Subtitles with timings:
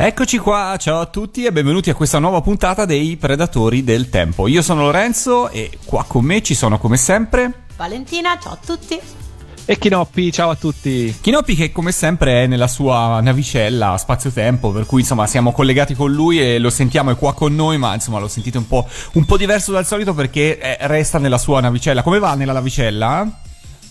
[0.00, 4.46] Eccoci qua, ciao a tutti e benvenuti a questa nuova puntata dei Predatori del Tempo.
[4.46, 8.96] Io sono Lorenzo e qua con me ci sono come sempre Valentina, ciao a tutti.
[9.64, 11.12] E Chinoppi, ciao a tutti.
[11.20, 16.12] Chinoppi che come sempre è nella sua navicella spazio-tempo, per cui insomma siamo collegati con
[16.12, 19.24] lui e lo sentiamo è qua con noi, ma insomma lo sentite un po', un
[19.24, 22.04] po diverso dal solito perché eh, resta nella sua navicella.
[22.04, 23.28] Come va nella navicella?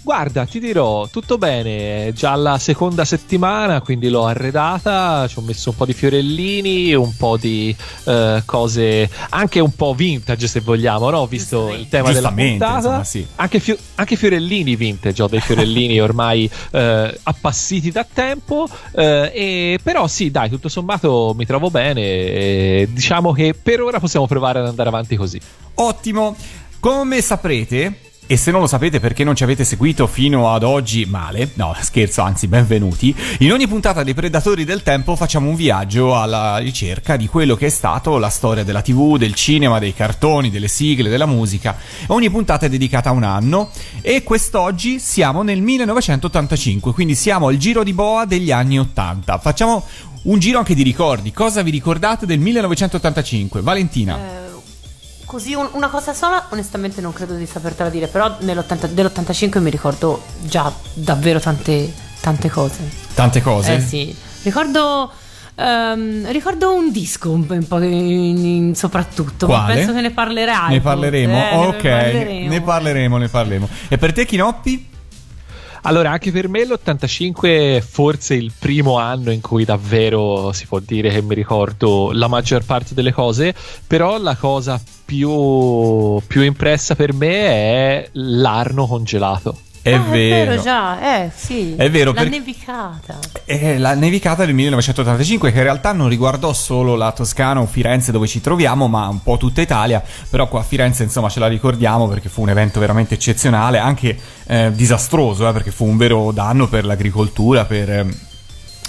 [0.07, 5.41] Guarda, ti dirò, tutto bene, è già la seconda settimana, quindi l'ho arredata, ci ho
[5.41, 7.75] messo un po' di fiorellini, un po' di
[8.05, 11.27] eh, cose, anche un po' vintage se vogliamo, no?
[11.27, 13.27] Visto il tema della puntata, insomma, sì.
[13.35, 19.79] anche, fi- anche, fiorellini vintage, ho dei fiorellini ormai eh, appassiti da tempo, eh, e,
[19.83, 24.67] però sì, dai, tutto sommato mi trovo bene, diciamo che per ora possiamo provare ad
[24.67, 25.37] andare avanti così.
[25.73, 26.33] Ottimo,
[26.79, 31.05] come saprete e se non lo sapete perché non ci avete seguito fino ad oggi,
[31.05, 36.19] male, no scherzo, anzi benvenuti, in ogni puntata dei Predatori del Tempo facciamo un viaggio
[36.19, 40.49] alla ricerca di quello che è stato la storia della tv, del cinema, dei cartoni,
[40.49, 41.77] delle sigle, della musica.
[42.07, 43.69] Ogni puntata è dedicata a un anno
[44.01, 49.37] e quest'oggi siamo nel 1985, quindi siamo al giro di boa degli anni 80.
[49.37, 49.85] Facciamo
[50.23, 51.31] un giro anche di ricordi.
[51.31, 53.61] Cosa vi ricordate del 1985?
[53.61, 54.17] Valentina.
[54.17, 54.47] Eh
[55.27, 60.23] Così un, una cosa sola, onestamente non credo di sapertela dire, però dell'85 mi ricordo
[60.39, 62.89] già davvero tante, tante cose.
[63.13, 63.75] Tante cose?
[63.75, 65.11] Eh sì, ricordo...
[65.59, 69.73] Um, ricordo un disco un, po' in, in, soprattutto, Quale?
[69.73, 70.73] penso che ne parlerai.
[70.73, 72.49] Ne parleremo, eh, ok, ne parleremo.
[72.49, 73.69] ne parleremo, ne parleremo.
[73.87, 74.89] E per te Chinoppi?
[75.83, 80.79] Allora, anche per me l'85 è forse il primo anno in cui davvero si può
[80.79, 83.53] dire che mi ricordo la maggior parte delle cose,
[83.85, 89.61] però la cosa più, più impressa per me è l'Arno congelato.
[89.87, 90.35] È, ah, vero.
[90.43, 90.61] è vero.
[90.61, 91.75] già, eh sì.
[91.75, 92.11] È vero.
[92.11, 92.29] La per...
[92.29, 93.19] nevicata.
[93.45, 98.11] È la nevicata del 1985 che in realtà non riguardò solo la Toscana o Firenze
[98.11, 100.03] dove ci troviamo, ma un po' tutta Italia.
[100.29, 104.17] Però qua a Firenze insomma ce la ricordiamo perché fu un evento veramente eccezionale, anche
[104.45, 107.89] eh, disastroso, eh, perché fu un vero danno per l'agricoltura, per...
[107.89, 108.05] Eh,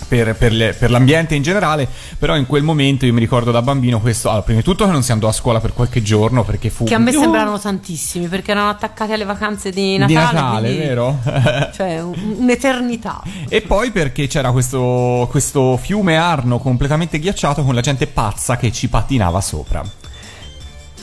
[0.08, 1.86] per, per, le, per, l'ambiente in generale,
[2.18, 4.90] però in quel momento io mi ricordo da bambino questo, allora, prima di tutto che
[4.90, 6.84] non si andò a scuola per qualche giorno perché fu...
[6.84, 7.20] Che a me oh!
[7.20, 10.06] sembrano tantissimi perché erano attaccati alle vacanze di Natale.
[10.06, 11.18] Di Natale, quindi, vero?
[11.76, 13.22] cioè un'eternità.
[13.48, 18.72] E poi perché c'era questo, questo fiume Arno completamente ghiacciato con la gente pazza che
[18.72, 20.06] ci pattinava sopra.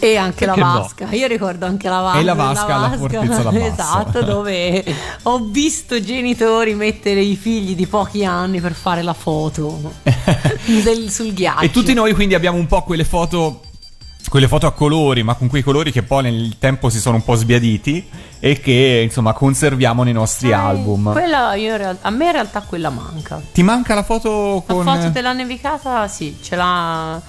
[0.05, 1.15] E anche Perché la vasca, no?
[1.15, 2.19] io ricordo anche la vasca.
[2.19, 3.65] E la vasca alla fortezza da basso.
[3.65, 4.85] Esatto, dove
[5.23, 9.93] ho visto genitori mettere i figli di pochi anni per fare la foto
[10.83, 11.61] del, sul ghiaccio.
[11.61, 13.61] E tutti noi quindi abbiamo un po' quelle foto
[14.29, 17.23] quelle foto a colori, ma con quei colori che poi nel tempo si sono un
[17.23, 18.07] po' sbiaditi
[18.39, 21.11] e che insomma conserviamo nei nostri eh, album.
[21.13, 23.41] Quella io, a me in realtà quella manca.
[23.51, 26.07] Ti manca la foto con La foto della nevicata?
[26.07, 27.21] Sì, ce l'ha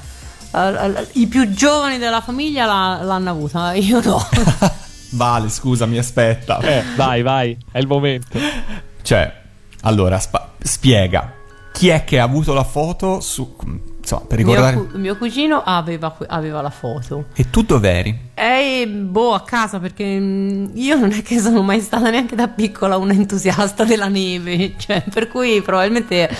[1.12, 2.66] i più giovani della famiglia
[3.02, 4.26] l'hanno avuta, io no.
[5.12, 6.58] vale, scusami, aspetta.
[6.60, 8.38] Eh, vai, vai, è il momento.
[9.02, 9.42] Cioè,
[9.82, 11.35] allora, spa- spiega.
[11.76, 13.54] Chi è che ha avuto la foto su
[14.06, 14.76] insomma, per ricordare.
[14.76, 17.26] Mio, cu- mio cugino aveva, aveva, la foto.
[17.34, 18.30] E tu dov'eri?
[18.34, 22.48] Eh, boh, a casa perché mm, io non è che sono mai stata neanche da
[22.48, 24.74] piccola un entusiasta della neve.
[24.86, 26.30] Cioè, per cui probabilmente.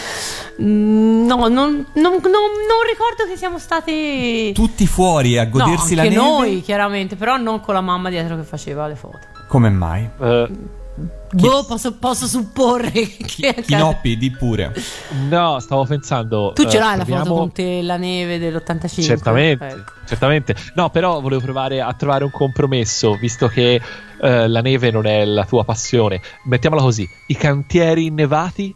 [0.62, 4.53] Mm, no, non, non, non, non, ricordo che siamo stati.
[4.54, 6.14] Tutti fuori a godersi no, la neve.
[6.14, 9.18] noi, chiaramente, però non con la mamma dietro che faceva le foto.
[9.48, 10.08] Come mai?
[10.16, 10.48] Uh,
[11.32, 12.91] Boh, posso, posso, supporre
[13.26, 14.72] che Chinoppi, di pure.
[15.28, 16.53] No, stavo pensando.
[16.54, 17.22] Tu ce uh, l'hai proviamo...
[17.22, 19.03] la foto con te, la neve dell'85?
[19.03, 19.92] Certamente, ecco.
[20.06, 20.54] certamente.
[20.75, 23.80] No, però volevo provare a trovare un compromesso, visto che
[24.21, 26.21] uh, la neve non è la tua passione.
[26.45, 28.74] Mettiamola così: i cantieri innevati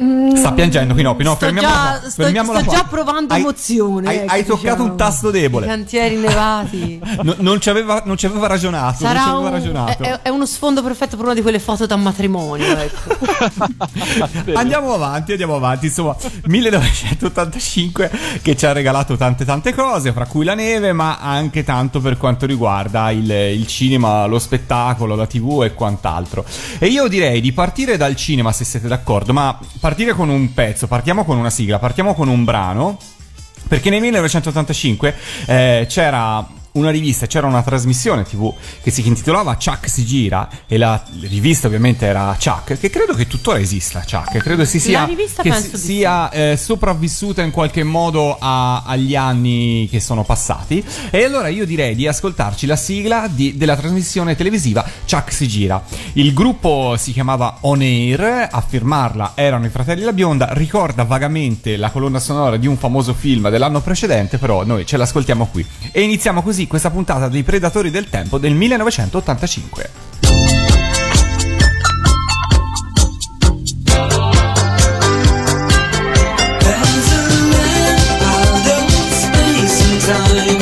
[0.00, 1.24] Mm, sta piangendo Pinocchio.
[1.24, 2.10] No, fermiamola già, qua.
[2.10, 4.08] Fermiamola sto, sto già provando hai, emozione.
[4.08, 4.90] Hai, ecco, hai toccato diciamo.
[4.90, 5.66] un tasto debole.
[5.66, 7.00] I cantieri nevati.
[7.22, 8.98] no, non, ci aveva, non, ci aveva, ragionato.
[8.98, 10.02] Sarà non ci aveva un, ragionato.
[10.04, 12.76] È, è, uno sfondo perfetto per una di quelle foto da matrimonio.
[12.78, 13.16] Ecco.
[14.54, 15.86] andiamo avanti, andiamo avanti.
[15.86, 16.14] Insomma,
[16.44, 18.10] 1985
[18.40, 22.16] che ci ha regalato tante tante cose, fra cui la neve, ma anche tanto per
[22.18, 26.44] quanto riguarda il, il cinema, lo spettacolo, la tv e quant'altro.
[26.78, 29.58] E io direi di partire dal cinema, se siete d'accordo, ma
[29.88, 32.98] partire con un pezzo, partiamo con una sigla, partiamo con un brano.
[33.66, 35.14] Perché nel 1985
[35.46, 36.46] eh, c'era
[36.78, 38.52] una rivista, c'era una trasmissione TV
[38.82, 43.26] che si intitolava Chuck si gira e la rivista ovviamente era Chuck, che credo che
[43.26, 45.04] tuttora esista Chuck, credo si sia,
[45.42, 50.84] che si- sia eh, sopravvissuta in qualche modo a- agli anni che sono passati.
[51.10, 55.82] E allora io direi di ascoltarci la sigla di- della trasmissione televisiva Chuck si gira.
[56.14, 61.76] Il gruppo si chiamava On Air, a firmarla erano i fratelli La Bionda, ricorda vagamente
[61.76, 65.66] la colonna sonora di un famoso film dell'anno precedente, però noi ce l'ascoltiamo qui.
[65.90, 69.90] E iniziamo così questa puntata dei Predatori del Tempo del 1985.
[80.08, 80.57] There's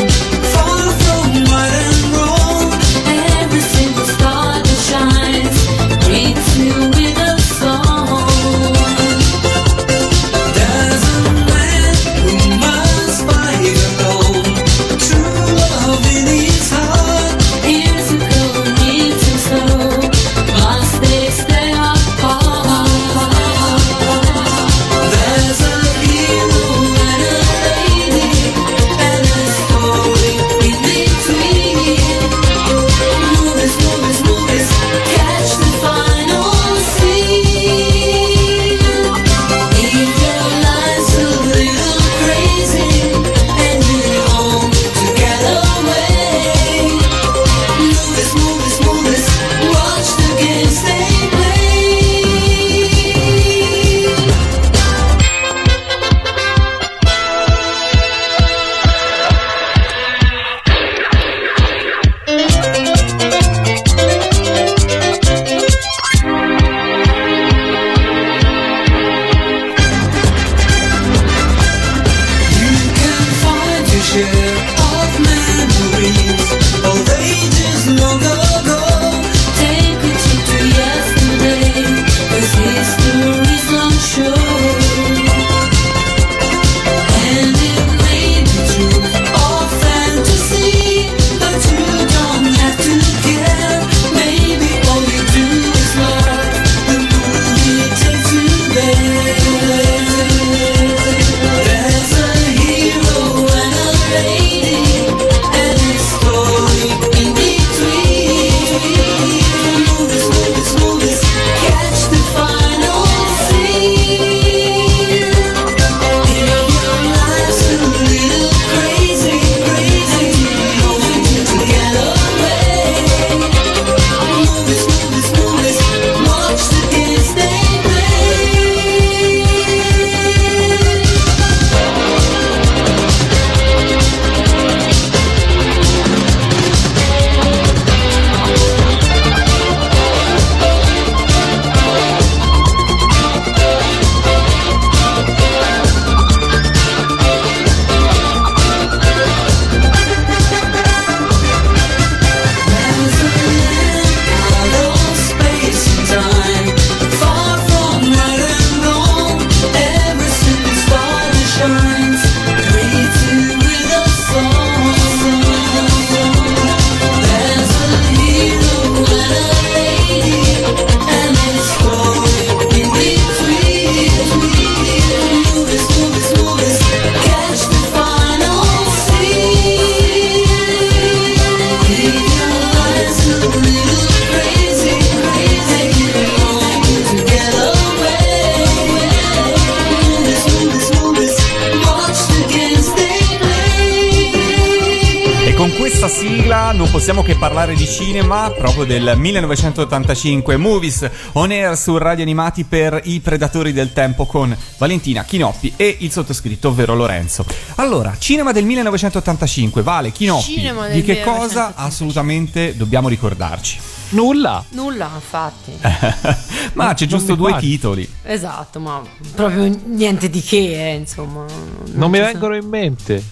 [196.96, 202.98] possiamo che parlare di cinema proprio del 1985 Movies on air su Radio Animati per
[203.05, 207.44] i Predatori del Tempo con Valentina Chinoppi e il sottoscritto ovvero Lorenzo.
[207.74, 211.38] Allora, cinema del 1985, Vale Chinoppi, Cinema di che 1985.
[211.38, 213.79] cosa assolutamente dobbiamo ricordarci?
[214.10, 214.65] Nulla.
[214.70, 215.72] Nulla, infatti.
[216.72, 217.69] Ma c'è non giusto mi due guardi.
[217.69, 218.10] titoli.
[218.22, 219.03] Esatto, ma
[219.34, 221.44] proprio niente di che, eh, insomma.
[221.93, 223.22] Non mi ci vengono in mente.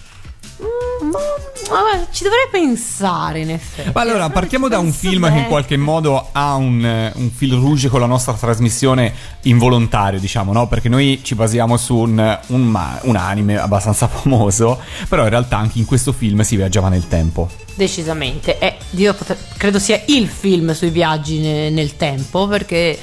[0.57, 3.91] Vabbè, ci dovrei pensare, in effetti.
[3.93, 7.53] Ma allora, partiamo da un film che in qualche modo ha un, eh, un fil
[7.53, 10.67] rouge con la nostra trasmissione involontario, diciamo, no?
[10.67, 15.79] Perché noi ci basiamo su un, un, un anime abbastanza famoso, però in realtà anche
[15.79, 17.49] in questo film si viaggiava nel tempo.
[17.73, 18.57] Decisamente.
[18.91, 22.97] Io potre- credo sia il film sui viaggi ne- nel tempo, perché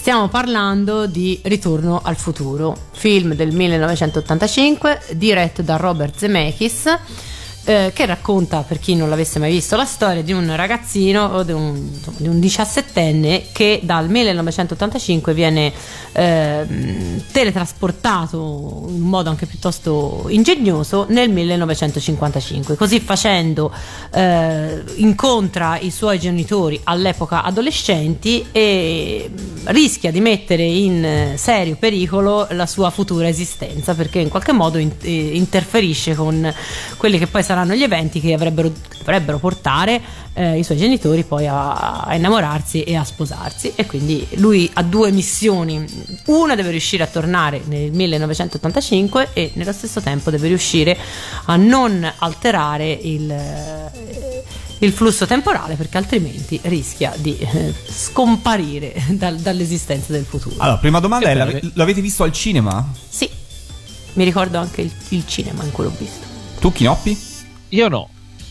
[0.00, 6.84] stiamo parlando di Ritorno al futuro, film del 1985, diretto da Robert Zemeckis,
[7.64, 11.42] eh, che racconta, per chi non l'avesse mai visto, la storia di un ragazzino o
[11.42, 15.72] di un, insomma, di un 17enne che dal 1985 viene
[16.12, 22.76] ehm, teletrasportato in modo anche piuttosto ingegnoso nel 1955.
[22.76, 23.70] Così facendo
[24.12, 31.76] eh, incontra i suoi genitori all'epoca adolescenti e mh, rischia di mettere in eh, serio
[31.76, 36.52] pericolo la sua futura esistenza perché in qualche modo in- eh, interferisce con
[36.96, 40.00] quelli che poi saranno gli eventi che avrebbero, dovrebbero portare
[40.34, 43.72] eh, i suoi genitori poi a, a innamorarsi e a sposarsi.
[43.74, 45.84] E quindi lui ha due missioni.
[46.26, 50.96] Una deve riuscire a tornare nel 1985 e nello stesso tempo deve riuscire
[51.46, 54.44] a non alterare il, eh,
[54.78, 60.54] il flusso temporale perché altrimenti rischia di eh, scomparire dal- dall'esistenza del futuro.
[60.58, 62.86] Allora, prima domanda Che è: l'ave- l'avete visto al cinema?
[63.08, 63.28] sì.
[64.12, 66.26] Mi ricordo anche il, il cinema in cui l'ho visto.
[66.58, 67.16] Tu, Chinoppi?
[67.70, 68.08] Io no.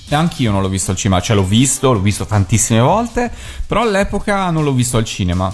[0.08, 3.32] E anch'io non l'ho visto al cinema, cioè l'ho visto, l'ho visto tantissime volte,
[3.68, 5.54] però all'epoca non l'ho visto al cinema.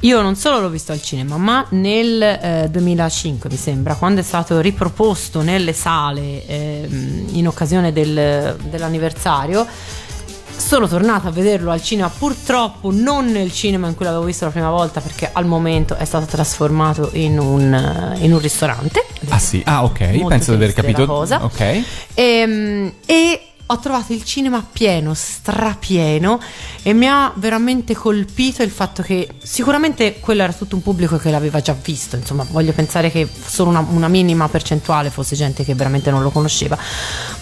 [0.00, 4.22] Io non solo l'ho visto al cinema, ma nel eh, 2005 mi sembra, quando è
[4.22, 9.66] stato riproposto nelle sale ehm, in occasione del- dell'anniversario,
[10.60, 14.50] sono tornata a vederlo al cinema, purtroppo non nel cinema in cui l'avevo visto la
[14.50, 19.04] prima volta, perché al momento è stato trasformato in un, eh, in un ristorante.
[19.28, 21.06] Ah sì, ah ok, penso di aver capito.
[21.06, 21.42] cosa.
[21.42, 21.82] Ok.
[22.14, 23.40] Ehm, E,
[23.72, 26.40] ho trovato il cinema pieno, strapieno
[26.82, 31.30] e mi ha veramente colpito il fatto che sicuramente quello era tutto un pubblico che
[31.30, 35.76] l'aveva già visto, insomma voglio pensare che solo una, una minima percentuale fosse gente che
[35.76, 36.76] veramente non lo conosceva,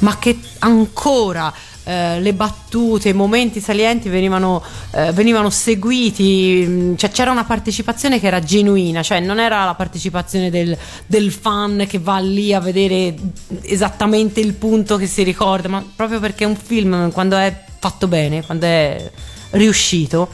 [0.00, 1.50] ma che ancora
[1.88, 8.20] eh, le battute, i momenti salienti venivano, eh, venivano seguiti, mh, cioè c'era una partecipazione
[8.20, 10.76] che era genuina, cioè non era la partecipazione del,
[11.06, 13.14] del fan che va lì a vedere
[13.62, 18.44] esattamente il punto che si ricorda, ma proprio perché un film quando è fatto bene,
[18.44, 19.10] quando è
[19.52, 20.28] riuscito,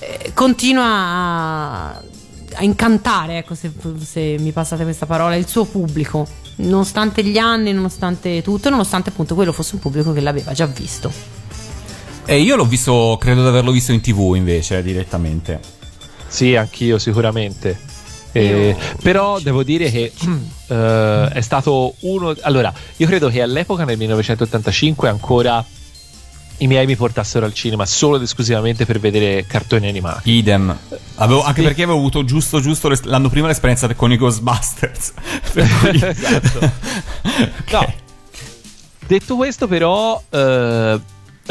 [0.00, 1.88] eh, continua a,
[2.54, 3.70] a incantare, ecco se,
[4.04, 6.26] se mi passate questa parola, il suo pubblico,
[6.60, 11.12] nonostante gli anni, nonostante tutto, nonostante appunto quello fosse un pubblico che l'aveva già visto.
[12.24, 15.60] E io l'ho visto, credo di averlo visto in tv invece direttamente.
[16.28, 17.88] Sì, anch'io sicuramente.
[18.32, 20.12] Eh, però devo dire che
[20.68, 22.34] eh, è stato uno.
[22.42, 25.64] Allora, io credo che all'epoca, nel 1985, ancora
[26.60, 30.30] i miei mi portassero al cinema solo ed esclusivamente per vedere cartoni animati.
[30.32, 30.76] Idem.
[31.16, 31.66] Avevo- anche Sì.
[31.66, 35.12] perché avevo avuto giusto giusto l'anno prima l'esperienza con i Ghostbusters.
[35.52, 36.70] Per cui- Esatto.
[37.70, 37.92] No.
[39.06, 41.00] Detto questo, però, eh,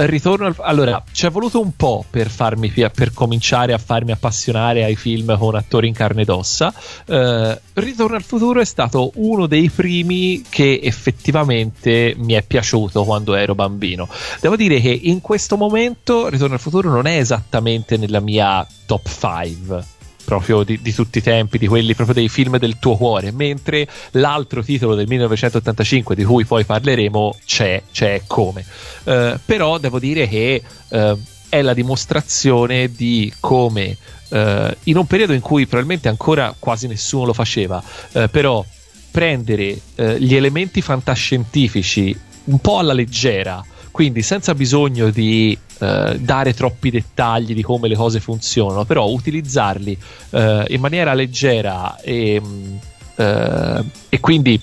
[0.06, 0.56] ritorno al.
[0.60, 5.38] Allora, ci è voluto un po' per, farmi, per cominciare a farmi appassionare ai film
[5.38, 6.74] con attori in carne ed ossa.
[7.06, 13.36] Eh, Ritorno al futuro è stato uno dei primi che effettivamente mi è piaciuto quando
[13.36, 14.08] ero bambino.
[14.41, 19.08] Devo dire che in questo momento Ritorno al futuro non è esattamente nella mia top
[19.08, 19.98] 5
[20.29, 23.88] proprio di, di tutti i tempi, di quelli proprio dei film del tuo cuore, mentre
[24.12, 28.63] l'altro titolo del 1985 di cui poi parleremo c'è, c'è come.
[29.05, 31.17] Eh, però devo dire che eh,
[31.50, 33.98] è la dimostrazione di come
[34.29, 37.81] eh, in un periodo in cui probabilmente ancora quasi nessuno lo faceva,
[38.12, 38.63] eh, però
[39.09, 46.53] prendere eh, gli elementi fantascientifici un po' alla leggera, quindi senza bisogno di eh, dare
[46.53, 49.98] troppi dettagli di come le cose funzionano, però utilizzarli
[50.31, 52.79] eh, in maniera leggera e, mh,
[53.15, 54.60] eh, e quindi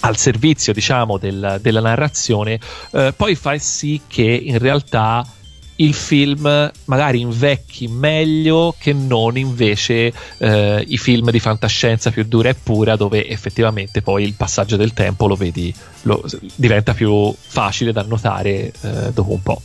[0.00, 2.58] al servizio diciamo del- della narrazione
[2.92, 5.26] eh, poi fa sì che in realtà
[5.76, 12.50] il film magari invecchi meglio che non invece eh, i film di fantascienza più dura
[12.50, 17.92] e pura dove effettivamente poi il passaggio del tempo lo vedi lo- diventa più facile
[17.92, 19.62] da notare eh, dopo un po'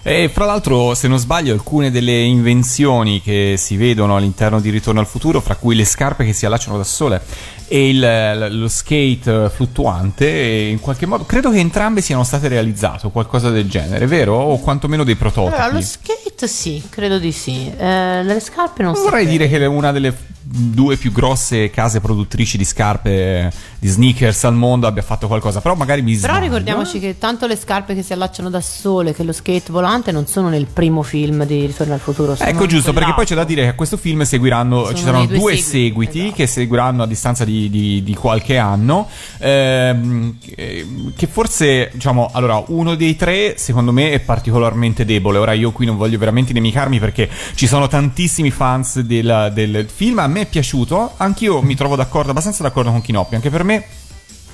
[0.00, 5.00] E fra l'altro, se non sbaglio, alcune delle invenzioni che si vedono all'interno di Ritorno
[5.00, 7.20] al futuro, fra cui le scarpe che si allacciano da sole
[7.68, 13.50] e il- lo skate fluttuante, in qualche modo credo che entrambe siano state realizzate qualcosa
[13.50, 14.34] del genere, vero?
[14.34, 15.54] O quantomeno dei prototipi.
[15.54, 17.70] Allora, lo skate sì, credo di sì.
[17.76, 19.02] Eh, le scarpe non so.
[19.02, 20.14] vorrei dire che una delle
[20.50, 25.74] due più grosse case produttrici di scarpe di sneakers al mondo abbia fatto qualcosa, però
[25.74, 26.46] magari mi Però sbaglio.
[26.46, 30.26] ricordiamoci che tanto le scarpe che si allacciano da sole che lo skate volante non
[30.26, 32.34] sono nel primo film di Ritorno al futuro.
[32.38, 35.26] Ecco giusto, perché poi c'è da dire che a questo film seguiranno, Sono ci saranno
[35.26, 36.34] due due seguiti, seguiti esatto.
[36.36, 39.06] che seguiranno a distanza di, di- di qualche anno,
[39.38, 45.52] ehm, che- che forse, diciamo, allora, uno dei tre secondo me è particolarmente debole, ora
[45.52, 50.26] io qui non voglio veramente nemicarmi perché ci sono tantissimi fans del, del film, a
[50.26, 53.84] me è piaciuto, anch'io mi trovo d'accordo, abbastanza d'accordo con Kinoppi, anche per me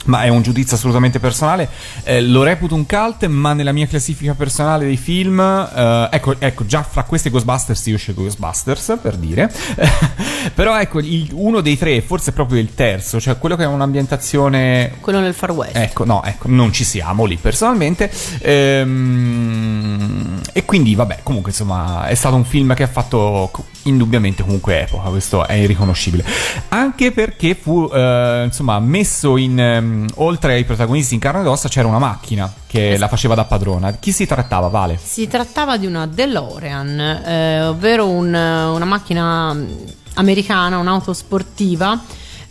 [0.05, 1.69] ma è un giudizio assolutamente personale.
[2.03, 6.67] Eh, lo reputo un cult, ma nella mia classifica personale dei film, eh, ecco, ecco,
[6.67, 9.53] già fra questi Ghostbusters io scelgo Ghostbusters per dire.
[10.55, 14.95] Però ecco, il- uno dei tre, forse proprio il terzo, cioè quello che ha un'ambientazione
[15.01, 15.77] Quello nel Far West.
[15.77, 18.11] Ecco, no, ecco, non ci siamo lì personalmente.
[18.41, 23.51] Ehm, e quindi, vabbè, comunque, insomma, è stato un film che ha fatto
[23.85, 26.25] indubbiamente comunque epoca, questo è irriconoscibile.
[26.69, 29.59] Anche perché fu, eh, insomma, messo in.
[29.95, 33.45] Ehm, oltre ai protagonisti in carne ed ossa, c'era una macchina che la faceva da
[33.45, 33.93] padrona.
[33.93, 34.99] Chi si trattava, Vale?
[35.03, 39.67] Si trattava di una DeLorean, eh, ovvero un- una macchina mm,
[40.15, 41.99] americana, un'auto sportiva.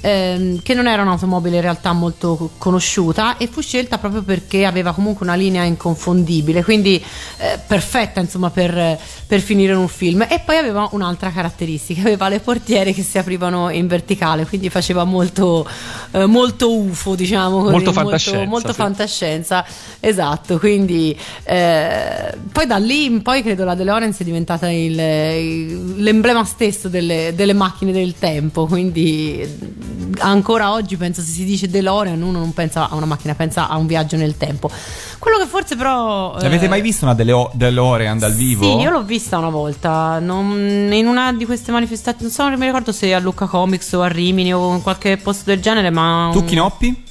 [0.05, 4.91] Ehm, che non era un'automobile in realtà molto conosciuta e fu scelta proprio perché aveva
[4.91, 7.01] comunque una linea inconfondibile, quindi
[7.37, 10.23] eh, perfetta insomma per, per finire in un film.
[10.29, 15.05] E poi aveva un'altra caratteristica, aveva le portiere che si aprivano in verticale, quindi faceva
[15.05, 15.65] molto,
[16.11, 18.73] eh, molto UFO, diciamo così, Molto fantascienza, molto sì.
[18.75, 19.65] fantascienza,
[20.01, 20.59] esatto.
[20.59, 26.43] Quindi eh, poi da lì in poi credo la DeLorean sia diventata il- il- l'emblema
[26.43, 28.65] stesso delle, delle macchine del tempo.
[28.65, 29.45] Quindi
[30.19, 33.77] ancora oggi penso se si dice DeLorean uno non pensa a una macchina, pensa a
[33.77, 34.69] un viaggio nel tempo.
[35.19, 36.33] Quello che forse però.
[36.33, 38.63] Avete eh, mai visto una Deleo- DeLorean dal vivo?
[38.63, 42.23] Sì, io l'ho vista una volta non- in una di queste manifestazioni.
[42.23, 45.17] Non so, non mi ricordo se a Lucca Comics o a Rimini o in qualche
[45.17, 46.29] posto del genere, ma.
[46.33, 47.02] Tu, Chinoppi?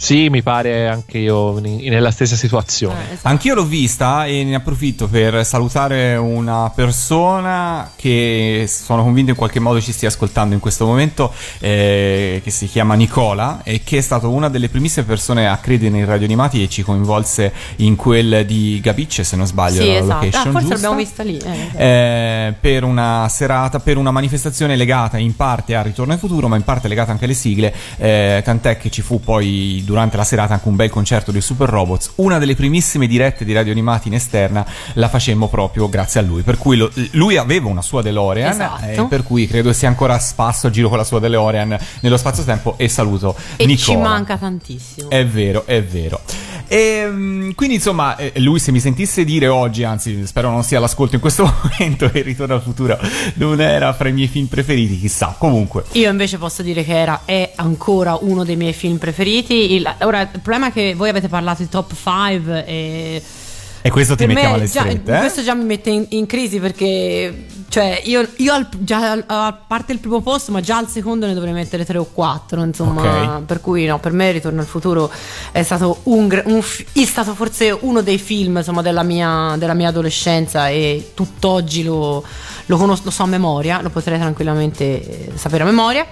[0.00, 3.00] Sì, mi pare anche io nella stessa situazione.
[3.10, 3.26] Eh, esatto.
[3.28, 9.58] Anch'io l'ho vista e ne approfitto per salutare una persona che sono convinto in qualche
[9.58, 14.00] modo ci stia ascoltando in questo momento, eh, che si chiama Nicola e che è
[14.00, 18.46] stata una delle primissime persone a credere nei radio animati e ci coinvolse in quel
[18.46, 20.24] di Gabicce, se non sbaglio, Sì, la esatto.
[20.24, 20.74] location Ah, forse giusta.
[20.74, 21.38] l'abbiamo vista lì.
[21.38, 21.78] eh, esatto.
[21.78, 26.54] Eh, per una serata, per una manifestazione legata in parte al Ritorno al Futuro, ma
[26.54, 27.74] in parte legata anche alle sigle.
[27.96, 31.66] eh, tant'è che ci fu poi durante la serata anche un bel concerto dei Super
[31.68, 32.12] Robots.
[32.16, 36.42] Una delle primissime dirette di radio animati in esterna la facemmo proprio grazie a lui.
[36.42, 38.84] Per cui lo- lui aveva una sua DeLorean, Esatto.
[38.84, 42.16] eh, per cui credo sia ancora a spasso a giro con la sua DeLorean nello
[42.18, 42.74] spazio-tempo.
[42.76, 43.76] E saluto E Nicola.
[43.86, 45.08] ci manca tantissimo.
[45.08, 46.20] È vero, è vero.
[46.68, 51.14] E, quindi, insomma, eh, lui se mi sentisse dire oggi, anzi, spero non sia all'ascolto
[51.14, 52.98] in questo momento, e Ritorno al futuro
[53.34, 55.34] non era fra i miei film preferiti, chissà.
[55.38, 59.74] Comunque, Io invece posso dire che era, è ancora uno dei miei film preferiti.
[59.74, 63.22] Il, ora, il problema è che voi avete parlato di top 5 e
[63.80, 65.18] e questo ti mettiamo alle già, strette, eh?
[65.20, 69.52] questo già mi mette in, in crisi perché cioè io, io al- già al- a
[69.66, 73.36] parte il primo posto ma già al secondo ne dovrei mettere tre o quattro insomma
[73.36, 73.42] Ok.
[73.44, 75.10] per cui no per me Ritorno al futuro
[75.52, 79.88] è stato un, un è stato forse uno dei film insomma della mia, della mia
[79.88, 82.24] adolescenza e tutt'oggi lo,
[82.66, 86.06] lo conosco lo so a memoria lo potrei tranquillamente eh, sapere a memoria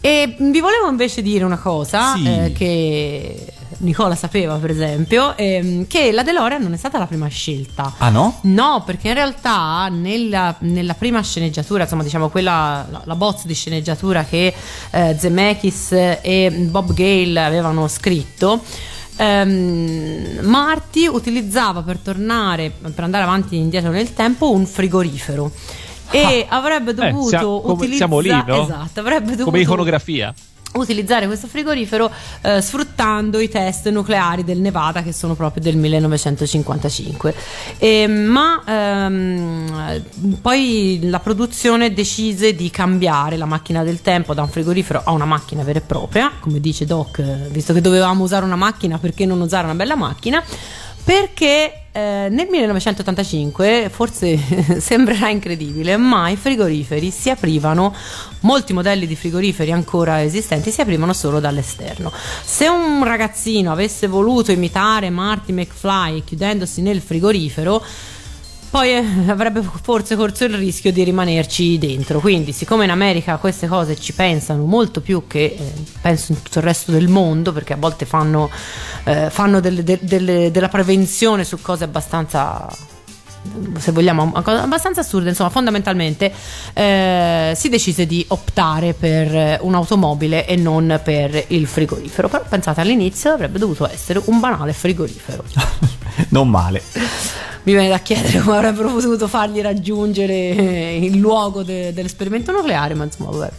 [0.00, 2.26] e vi volevo invece dire una cosa Sì.
[2.26, 3.46] eh, che
[3.78, 8.08] Nicola sapeva per esempio ehm, che la DeLorean non è stata la prima scelta Ah
[8.10, 8.38] no?
[8.42, 13.54] No, perché in realtà nella, nella prima sceneggiatura, insomma, diciamo quella, la, la bozza di
[13.54, 14.52] sceneggiatura che
[14.90, 18.62] eh, Zemeckis e Bob Gale avevano scritto.
[19.16, 25.50] ehm, Marty utilizzava per tornare, per andare avanti e indietro nel tempo, un frigorifero.
[26.10, 28.62] E avrebbe Eh, dovuto sia- come- utilizzare siamo lì, no?
[28.62, 30.32] esatto, avrebbe dovuto Come iconografia.
[30.78, 32.10] Utilizzare questo frigorifero
[32.42, 37.34] eh, sfruttando i test nucleari del Nevada che sono proprio del 1955
[37.78, 40.02] E, ma ehm,
[40.40, 45.24] poi la produzione decise di cambiare la macchina del tempo da un frigorifero a una
[45.24, 49.26] macchina vera e propria come dice Doc eh, visto che dovevamo usare una macchina perché
[49.26, 50.42] non usare una bella macchina?
[51.04, 54.38] Perché eh, nel 1985, forse
[54.80, 57.94] sembrerà incredibile, ma i frigoriferi si aprivano,
[58.40, 62.12] molti modelli di frigoriferi ancora esistenti si aprivano solo dall'esterno.
[62.44, 67.82] Se un ragazzino avesse voluto imitare Marty McFly chiudendosi nel frigorifero,
[68.70, 72.20] poi eh, avrebbe forse corso il rischio di rimanerci dentro.
[72.20, 76.58] Quindi, siccome in America queste cose ci pensano molto più che eh, penso in tutto
[76.58, 78.50] il resto del mondo, perché a volte fanno,
[79.04, 82.68] eh, fanno delle- de- delle- della prevenzione su cose abbastanza
[83.78, 86.32] se vogliamo, abbastanza assurde, insomma, fondamentalmente
[86.72, 92.28] eh, si decise di optare per un'automobile e non per il frigorifero.
[92.28, 95.44] Però pensate all'inizio avrebbe dovuto essere un banale frigorifero.
[96.30, 96.82] non male.
[97.62, 103.04] Mi viene da chiedere come avrebbero potuto fargli raggiungere il luogo de- dell'esperimento nucleare, ma
[103.04, 103.50] insomma, vabbè.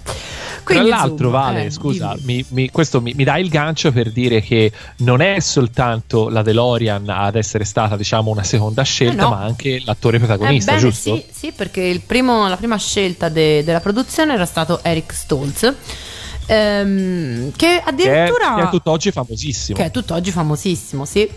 [0.74, 4.12] Tra l'altro, insomma, Vale, eh, scusa, mi- mi- questo mi, mi dà il gancio per
[4.12, 9.26] dire che non è soltanto la DeLorean ad essere stata, diciamo, una seconda scelta, Eh
[9.26, 9.30] no.
[9.30, 11.16] ma anche l'attore protagonista, Ebbene, giusto?
[11.16, 15.74] Sì, sì, perché il primo- la prima scelta de- della produzione era stato Eric Stoltz.
[16.50, 19.78] ehm, che Che è, addirittura che è tutt'oggi famosissimo.
[19.78, 21.30] che è tutt'oggi famosissimo, sì.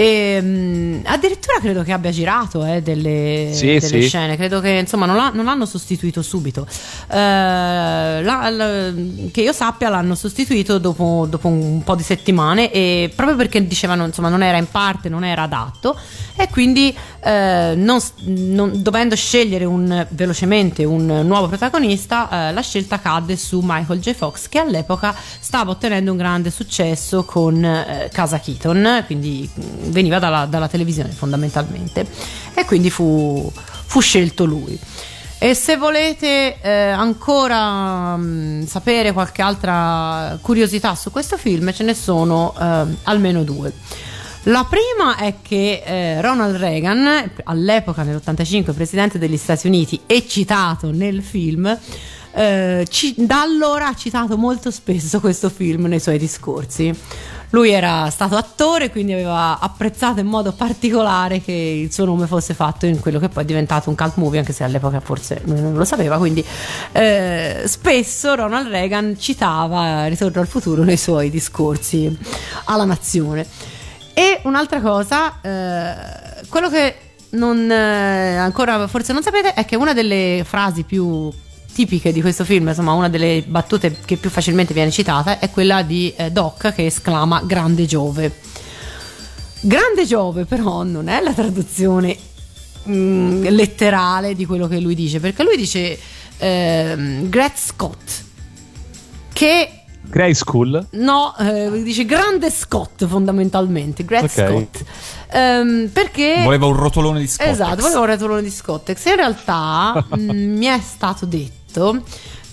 [0.00, 4.00] E, mm, addirittura credo che abbia girato eh, delle, Sì, delle sì.
[4.08, 6.66] scene, credo che insomma non, l'ha- non l'hanno sostituito subito.
[7.10, 7.14] Eh,
[8.22, 8.92] la- la-
[9.30, 14.06] che io sappia l'hanno sostituito dopo, dopo un po' di settimane e proprio perché dicevano
[14.06, 15.94] insomma non era in parte, non era adatto
[16.34, 22.98] e quindi eh, non non- dovendo scegliere un- velocemente un nuovo protagonista eh, la scelta
[23.00, 24.14] cadde su Michael J.
[24.14, 30.18] Fox che all'epoca stava ottenendo un grande successo con eh, Casa Keaton quindi mh, veniva
[30.18, 32.06] dalla, dalla televisione fondamentalmente.
[32.54, 33.50] E quindi fu,
[33.86, 34.78] fu scelto lui.
[35.42, 41.94] E se volete eh, ancora mh, sapere qualche altra curiosità su questo film ce ne
[41.94, 43.72] sono eh, almeno due.
[44.44, 50.90] La prima è che eh, Ronald Reagan, all'epoca nell'85 presidente degli Stati Uniti e citato
[50.90, 51.78] nel film,
[52.32, 56.94] eh, ci- da allora ha citato molto spesso questo film nei suoi discorsi.
[57.50, 62.54] Lui era stato attore, quindi aveva apprezzato in modo particolare che il suo nome fosse
[62.54, 65.74] fatto in quello che poi è diventato un cult movie, anche se all'epoca forse non
[65.74, 66.16] lo sapeva.
[66.18, 66.44] Quindi
[66.92, 72.16] eh, spesso Ronald Reagan citava Ritorno al futuro nei suoi discorsi
[72.64, 73.46] alla nazione.
[74.14, 76.94] E un'altra cosa, eh, quello che
[77.30, 81.30] non, eh, ancora forse non sapete è che una delle frasi più
[81.72, 85.82] tipiche di questo film, insomma una delle battute che più facilmente viene citata è quella
[85.82, 88.32] di eh, Doc che esclama grande Giove.
[89.62, 92.16] Grande Giove però non è la traduzione
[92.88, 95.98] mm, letterale di quello che lui dice, perché lui dice
[96.38, 98.24] ehm, Gret Scott,
[99.32, 100.86] che Grey School.
[100.92, 104.30] No, eh, dice grande Scott fondamentalmente, Gret Ok.
[104.30, 104.84] Scott.
[105.32, 107.52] Ehm, perché Voleva un rotolone di Scottex.
[107.52, 109.04] Esatto, volevo un retolone di Scottex.
[109.06, 111.59] In realtà mh, mi è stato detto,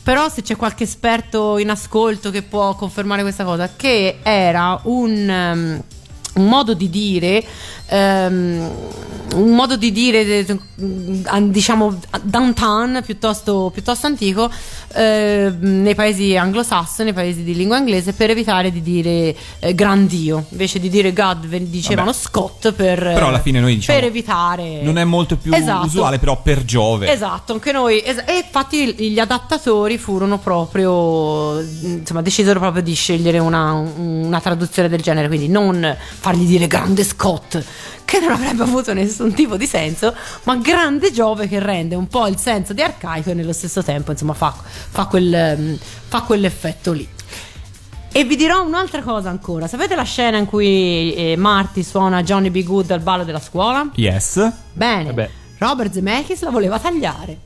[0.08, 5.12] però se c'è qualche esperto in ascolto che può confermare questa cosa, che era un,
[5.12, 5.84] um,
[6.36, 7.44] un modo di dire,
[7.88, 8.72] ehm,
[9.36, 10.46] un modo di dire,
[11.44, 14.50] diciamo, downtown piuttosto, piuttosto antico,
[14.94, 20.08] eh, nei paesi anglosassoni, nei paesi di lingua inglese, per evitare di dire eh, gran
[20.08, 20.46] Dio.
[20.50, 22.18] Invece di dire God dicevano Vabbè.
[22.18, 24.82] Scott per, Però alla fine noi diciamo, per evitare.
[24.82, 25.86] Non è molto più Esatto.
[25.86, 27.12] usuale, però per Giove.
[27.12, 28.02] Esatto, anche noi.
[28.04, 31.60] es- e infatti gli adattatori furono proprio.
[31.60, 37.04] Insomma, decisero proprio di scegliere una, una traduzione del genere, quindi non fargli dire grande
[37.04, 37.62] Scott,
[38.08, 42.26] che non avrebbe avuto nessun tipo di senso, ma grande Giove che rende un po'
[42.28, 46.94] il senso di arcaico e nello stesso tempo, insomma, fa, fa, quel, ehm, fa quell'effetto
[46.94, 47.08] lì.
[48.10, 49.68] E vi dirò un'altra cosa ancora.
[49.68, 52.64] Sapete la scena in cui eh, Marty suona Johnny B.
[52.64, 53.90] Good al ballo della scuola?
[53.96, 54.52] Yes.
[54.72, 55.10] Bene.
[55.10, 55.30] Eh beh.
[55.58, 57.40] Robert Zemeckis la voleva tagliare.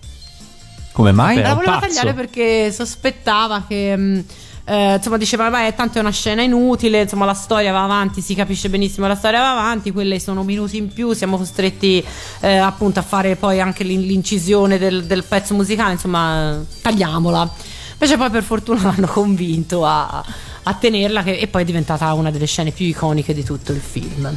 [0.91, 1.38] Come mai?
[1.38, 1.88] Beh, la voleva pazzo.
[1.88, 3.97] tagliare perché sospettava che.
[3.97, 4.26] mh,
[4.65, 7.02] eh, insomma, diceva: Vabbè, tanto è una scena inutile.
[7.02, 9.91] Insomma, la storia va avanti, si capisce benissimo che la storia va avanti.
[9.91, 11.13] Quelle sono minuti in più.
[11.13, 12.04] Siamo costretti
[12.41, 15.93] eh, appunto a fare poi anche l'in- l'incisione del, del pezzo musicale.
[15.93, 17.50] Insomma, tagliamola.
[17.93, 20.24] Invece, poi per fortuna l'hanno convinto a,
[20.63, 23.80] a tenerla, che, e poi è diventata una delle scene più iconiche di tutto il
[23.82, 24.36] film.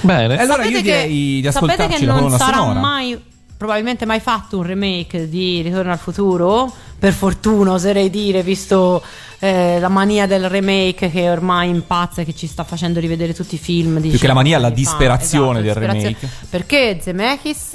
[0.00, 0.36] Bene.
[0.38, 2.78] Allora io Sapete direi di sapete ascoltarci che la non sarà sonora.
[2.80, 6.70] mai probabilmente mai fatto un remake di Ritorno al futuro
[7.04, 9.02] per fortuna oserei dire visto
[9.38, 13.56] eh, la mania del remake che ormai impazza e che ci sta facendo rivedere tutti
[13.56, 16.16] i film Più che la mania, la disperazione del disperazione.
[16.18, 16.28] remake.
[16.48, 17.72] perché Zemeckis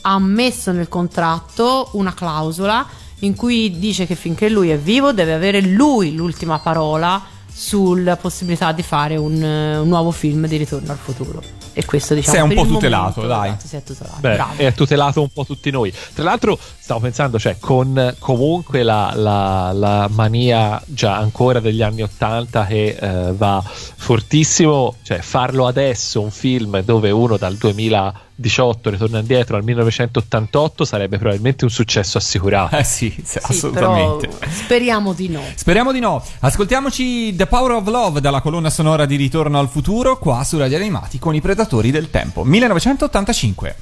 [0.00, 2.86] ha messo nel contratto una clausola
[3.18, 8.72] in cui dice che finché lui è vivo deve avere lui l'ultima parola sulla possibilità
[8.72, 11.42] di fare un, un nuovo film di Ritorno al futuro
[11.74, 13.48] e questo diciamo Sei un per po' il tutelato, momento, dai.
[13.48, 14.52] esatto, si è tutelato Beh, bravo.
[14.56, 15.90] è tutelato un po' tutti noi.
[16.14, 16.58] Tra l'altro,
[16.92, 22.96] stavo pensando, cioè, con comunque la, la- la mania già ancora degli anni Ottanta che
[23.00, 29.64] eh, va fortissimo, cioè, farlo adesso un film dove uno dal 2018 ritorna indietro al
[29.64, 32.76] 1988 sarebbe probabilmente un successo assicurato.
[32.76, 34.28] Eh sì, sì, Sì, assolutamente.
[34.50, 36.22] speriamo di no Speriamo di no.
[36.40, 40.76] Ascoltiamoci The Power of Love dalla colonna sonora di Ritorno al futuro qua su Radio
[40.76, 43.76] Animati con i Predatori del Tempo 1985.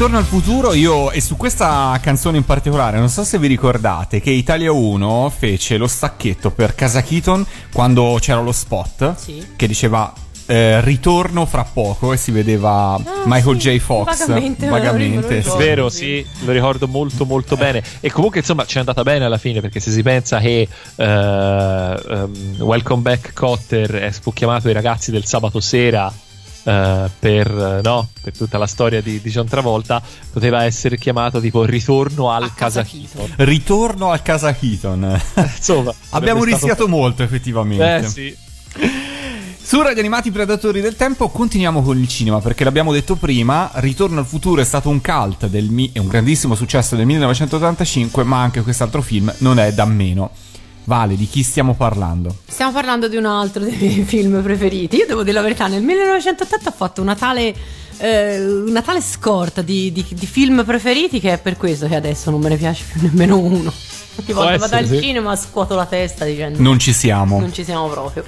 [0.00, 4.22] Ritorno al futuro io, e su questa canzone in particolare, non so se vi ricordate
[4.22, 9.46] che Italia 1 fece lo stacchetto per Casa Keaton quando c'era lo spot Sì.
[9.56, 10.10] che diceva
[10.46, 13.78] eh, ritorno fra poco e si vedeva Michael Ah, sì, J.
[13.78, 15.50] Fox vagamente, vagamente, ricordo.
[15.50, 15.56] sì.
[15.66, 17.82] Vero, sì, lo ricordo molto molto bene.
[18.00, 21.04] E comunque insomma ci è andata bene alla fine perché se si pensa che eh,
[21.04, 26.10] ehm, Welcome Back Cotter è fu chiamato i ragazzi del sabato sera
[26.64, 31.64] eh, per, no, per tutta la storia di, di John Travolta, poteva essere chiamato tipo
[31.64, 33.32] Ritorno al casa Casa Keaton.
[33.36, 35.20] Ritorno al Casa Keaton.
[35.36, 37.96] Insomma, Abbiamo sarebbe stato- rischiato molto effettivamente.
[37.96, 38.36] Eh sì.
[39.62, 44.18] Su Radio Animati Predatori del Tempo continuiamo con il cinema perché l'abbiamo detto prima, Ritorno
[44.18, 48.40] al futuro è stato un cult del mi- è un grandissimo successo del 1985, ma
[48.42, 50.30] anche quest'altro film non è da meno.
[50.84, 52.34] Vale, di chi stiamo parlando?
[52.46, 54.96] Stiamo parlando di un altro dei miei film preferiti.
[54.96, 57.54] Io devo dire la verità, nel 1980 ho fatto una tale,
[57.98, 62.30] eh, una tale scorta di, di- di film preferiti che è per questo che adesso
[62.30, 63.72] non me ne piace più nemmeno uno.
[64.16, 65.00] Ogni volta vado al sì.
[65.00, 67.38] cinema scuoto la testa dicendo Non ci siamo.
[67.38, 68.24] non ci siamo proprio.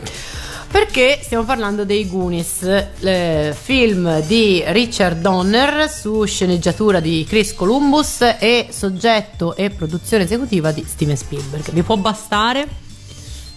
[0.72, 2.62] Perché stiamo parlando dei Goonies,
[3.00, 10.72] eh, film di Richard Donner su sceneggiatura di Chris Columbus e soggetto e produzione esecutiva
[10.72, 11.70] di Steven Spielberg.
[11.72, 12.66] Vi può bastare?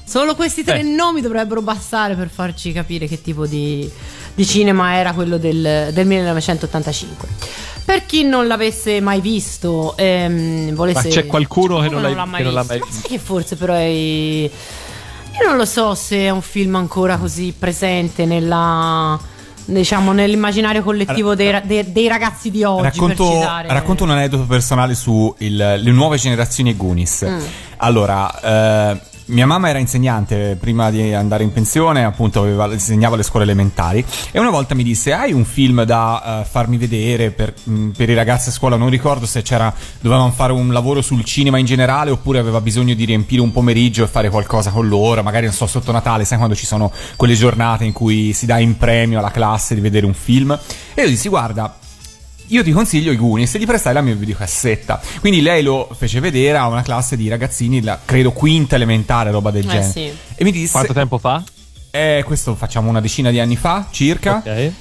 [0.04, 0.84] Solo questi tre Eh.
[0.84, 3.89] nomi dovrebbero bastare per farci capire che tipo di,
[4.36, 7.28] di cinema era quello del, del 1985.
[7.86, 11.08] Per chi non l'avesse mai visto, ehm, volesse.
[11.08, 12.78] Ma c'è qualcuno che non l'ha- l'ha mai che non l'ha visto.
[12.78, 14.49] mai Ma sai che forse però è.
[15.41, 19.19] Io non lo so se è un film ancora così presente nella.
[19.67, 22.83] Diciamo nell'immaginario collettivo dei, ra- dei- dei ragazzi di oggi.
[22.83, 27.25] Racconto, citare- racconto un aneddoto personale su il- le nuove generazioni Goonies.
[27.27, 27.39] Mm.
[27.77, 33.23] Allora, eh, mia mamma era insegnante prima di andare in pensione, appunto aveva- insegnava alle
[33.23, 34.03] scuole elementari.
[34.31, 38.09] E una volta mi disse hai un film da eh, farmi vedere per, mh, per
[38.09, 41.65] i ragazzi a scuola, non ricordo se c'era, dovevamo fare un lavoro sul cinema in
[41.65, 45.53] generale oppure aveva bisogno di riempire un pomeriggio e fare qualcosa con loro, magari non
[45.53, 49.19] so sotto Natale, sai quando ci sono quelle giornate in cui si dà in premio
[49.19, 50.57] alla classe di vedere un film?
[50.93, 51.77] E io dissi guarda
[52.47, 55.01] io ti consiglio i Goonies e gli prestai la mia videocassetta.
[55.19, 59.51] Quindi lei lo fece vedere a una classe di ragazzini, la- credo quinta elementare, roba
[59.51, 59.91] del Eh, genere.
[59.91, 60.12] sì.
[60.36, 61.43] E mi disse: Quanto tempo fa?
[61.91, 64.38] Eh, questo facciamo una decina di anni fa, circa.
[64.45, 64.71] Ok.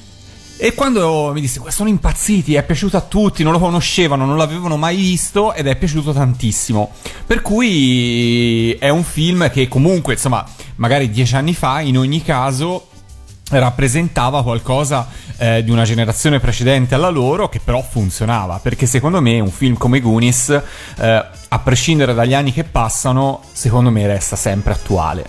[0.56, 4.76] E quando mi disse: Sono impazziti, è piaciuto a tutti, non lo conoscevano, non l'avevano
[4.76, 6.90] mai visto ed è piaciuto tantissimo.
[7.26, 10.44] Per cui è un film che comunque, insomma,
[10.76, 12.88] magari dieci anni fa, in ogni caso
[13.58, 19.40] rappresentava qualcosa eh, di una generazione precedente alla loro che però funzionava perché secondo me
[19.40, 20.48] un film come Goonies
[20.98, 25.24] eh, a prescindere dagli anni che passano secondo me resta sempre attuale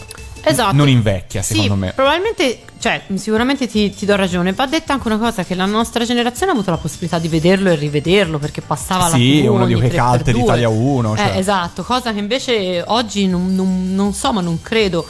[0.47, 0.75] Esatto.
[0.75, 4.53] non invecchia Sì, secondo me Probabilmente, cioè, sicuramente ti, ti do ragione.
[4.53, 7.71] Va detta anche una cosa: che la nostra generazione ha avuto la possibilità di vederlo
[7.71, 10.41] e rivederlo perché passava la Sì, uno di quei tre per cult di due.
[10.43, 11.31] Italia 1, cioè.
[11.33, 15.03] Eh, esatto, cosa che invece oggi non, non- non so, ma non credo.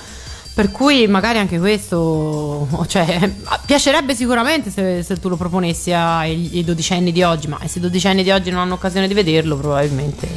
[0.55, 3.29] Per cui magari anche questo, cioè,
[3.65, 7.81] piacerebbe sicuramente se, se tu lo proponessi ai, ai dodicenni di oggi, ma se i
[7.81, 10.27] dodicenni di oggi non hanno occasione di vederlo, probabilmente.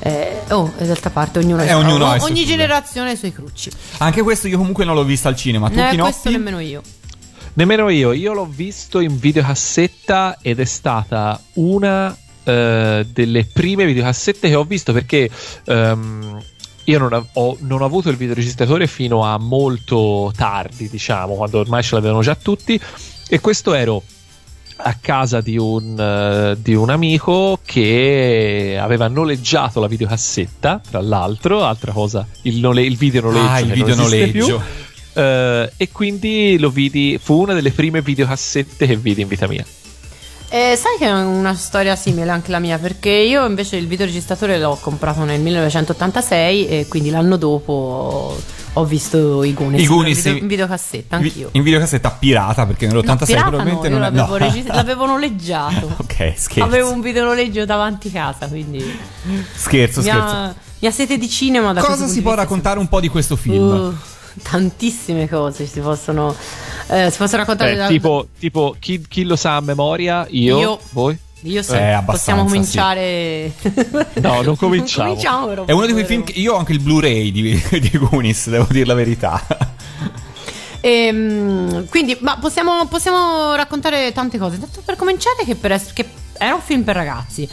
[0.00, 3.70] eh, oh, e d'altra parte ognuno, Eh, ognuno ha ogni generazione ha i suoi crucci.
[3.98, 6.10] anche questo io comunque non l'ho visto al cinema tu Eh, Pinotti?
[6.10, 6.82] questo nemmeno io.
[7.54, 12.14] Nemmeno io, io l'ho visto in videocassetta ed è stata una
[12.44, 15.30] eh, delle prime videocassette che ho visto perché
[15.64, 16.42] ehm,
[16.84, 21.60] io non, av- ho, non ho avuto il videoregistratore fino a molto tardi, diciamo, quando
[21.60, 22.80] ormai ce l'avevano già tutti
[23.28, 24.02] e questo ero
[24.84, 31.62] a casa di un, eh, di un amico che aveva noleggiato la videocassetta, tra l'altro,
[31.64, 33.46] altra cosa, il, nole- il video noleggio.
[33.48, 34.62] ah il video noleggio
[35.14, 39.64] Eh, e quindi lo vidi, fu una delle prime videocassette che vidi in vita mia.
[40.54, 44.58] Eh, sai che è una storia simile anche la mia, perché io invece il videoregistratore
[44.58, 48.36] l'ho comprato nel 1986 e quindi l'anno dopo
[48.74, 51.48] ho visto i Goonies I Goonies, in, video- in videocassetta anch'io.
[51.52, 54.36] in videocassetta pirata perché nell'86 No, probabilmente no, non l'avevo, no.
[54.36, 55.90] regis- l'avevo noleggiato.
[55.96, 58.78] ok scherzo Avevo un videonoleggio davanti casa, quindi
[59.54, 62.88] scherzo mi scherzo ha, mi ha sete di cinema da cosa si può raccontare un
[62.88, 63.94] po' di questo film Uh,
[64.42, 66.34] tantissime cose si possono,
[66.88, 70.26] eh, si possono raccontare Eh, da- tipo, tipo chi, chi lo sa a memoria?
[70.30, 70.58] Io?
[70.58, 70.80] Io.
[70.90, 71.18] Voi?
[71.44, 73.52] Io sì, Eh, possiamo cominciare.
[74.20, 75.08] No, non cominciamo.
[75.08, 77.60] non cominciamo però, È uno di quei film che io ho anche il Blu-ray di,
[77.70, 79.44] di Goonies, devo dire la verità.
[80.80, 84.58] Ehm, quindi, ma possiamo, possiamo raccontare tante cose.
[84.58, 86.06] Tanto per cominciare, che, per che
[86.38, 87.48] era un film per ragazzi.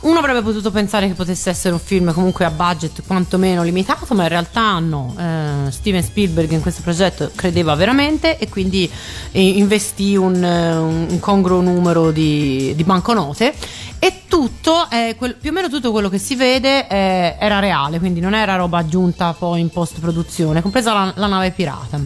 [0.00, 4.22] Uno avrebbe potuto pensare che potesse essere un film comunque a budget quantomeno limitato, ma
[4.22, 5.14] in realtà no.
[5.18, 8.90] Eh, Steven Spielberg in questo progetto credeva veramente e quindi
[9.32, 13.54] eh, investì un, eh, un congruo numero di, di banconote
[13.98, 17.98] e tutto, eh, quel- più o meno tutto quello che si vede eh, era reale,
[17.98, 22.00] quindi non era roba aggiunta poi in post produzione, compresa la, la nave pirata.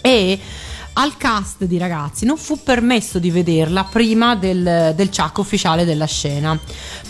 [0.00, 0.40] E
[0.94, 6.04] al cast di ragazzi non fu permesso di vederla prima del, del ciak ufficiale della
[6.06, 6.58] scena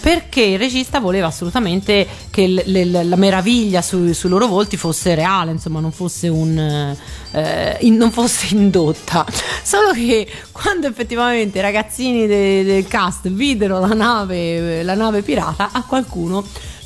[0.00, 5.14] perché il regista voleva assolutamente che l- l- la meraviglia su- sui loro volti fosse
[5.14, 6.96] reale, insomma, non fosse un
[7.32, 9.24] eh, in- non fosse indotta.
[9.62, 15.70] Solo che quando effettivamente i ragazzini de- del cast videro la nave, la nave pirata,
[15.72, 16.44] a qualcuno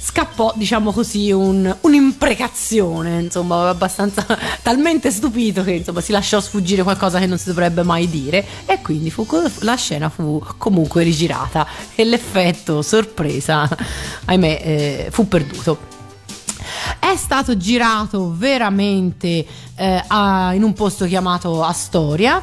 [0.08, 4.24] scappò, diciamo così, un- un'imprecazione, insomma, abbastanza
[4.62, 8.80] talmente stupito che insomma si lasciò sfuggire qualcosa che non si dovrebbe mai dire e
[8.82, 9.26] quindi fu
[9.60, 13.68] la scena fu comunque rigirata e l'effetto sorpresa,
[14.26, 15.94] ahimè, eh, fu perduto.
[17.00, 22.42] È stato girato veramente eh, a- in un posto chiamato Astoria.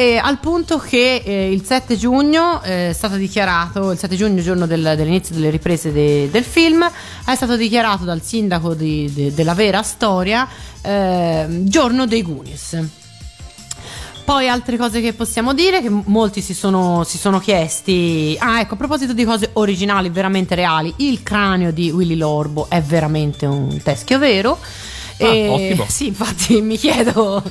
[0.00, 4.40] E al punto che eh, il 7 giugno eh, è stato dichiarato, il 7 giugno,
[4.40, 6.90] giorno del- dell'inizio delle riprese de- del film,
[7.26, 10.48] è stato dichiarato dal sindaco di- de- della vera storia
[10.80, 12.82] eh, giorno dei Goonies.
[14.24, 18.72] Poi altre cose che possiamo dire, che molti si sono, si sono chiesti, ah ecco
[18.74, 23.78] a proposito di cose originali, veramente reali, il cranio di Willy Lorbo è veramente un
[23.82, 24.58] teschio vero.
[25.22, 25.84] Ah, ottimo.
[25.86, 27.42] Sì, infatti mi chiedo,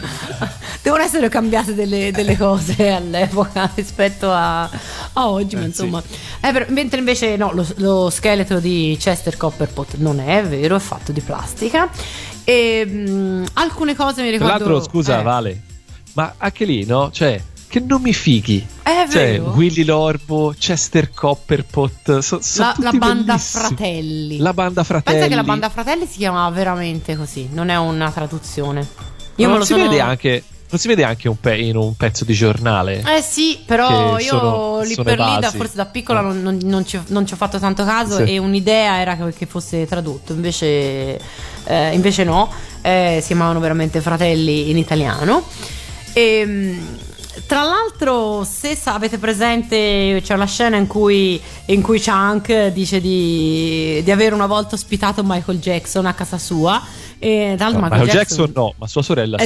[0.82, 6.02] devono essere cambiate delle, delle cose all'epoca rispetto a, a oggi, ma Eh, insomma.
[6.40, 10.80] È vero, mentre invece no, lo, lo scheletro di Chester Copperpot non è vero, è
[10.80, 11.90] fatto di plastica.
[12.44, 14.70] E mh, alcune cose mi Tra ricordo...
[14.72, 15.62] l'altro, scusa, eh, Vale,
[16.14, 17.12] ma anche lì, no?
[17.12, 18.66] Cioè, che nomi fighi.
[18.82, 19.52] È Cioè, vero.
[19.52, 23.64] Willy Lorbo, Chester Copperpot, so- sono La, la tutti banda bellissimi.
[23.66, 24.38] Fratelli.
[24.38, 25.16] La banda fratelli.
[25.18, 28.88] Pensa che la banda Fratelli si chiamava veramente così, non è una traduzione.
[29.36, 29.84] Io non me lo si sono...
[29.88, 33.04] vede anche non si vede anche un pe- in un pezzo di giornale.
[33.18, 36.24] Eh sì, però io sono- lì sono per lì, da, forse da piccola Ah.
[36.24, 38.34] non, non- non ci, non ci ho fatto tanto caso Sì.
[38.34, 41.20] e un'idea era che, che fosse tradotto, invece,
[41.66, 42.52] eh, invece no,
[42.82, 45.44] eh, si chiamavano veramente fratelli in italiano.
[46.14, 46.98] E, mh,
[47.48, 54.02] tra l'altro, se avete presente, c'è una scena in cui, in cui Chunk dice di,
[54.04, 56.82] di aver una volta ospitato Michael Jackson a casa sua.
[57.18, 59.46] E tra l'altro No, Michael Jackson no, ma sua sorella sì.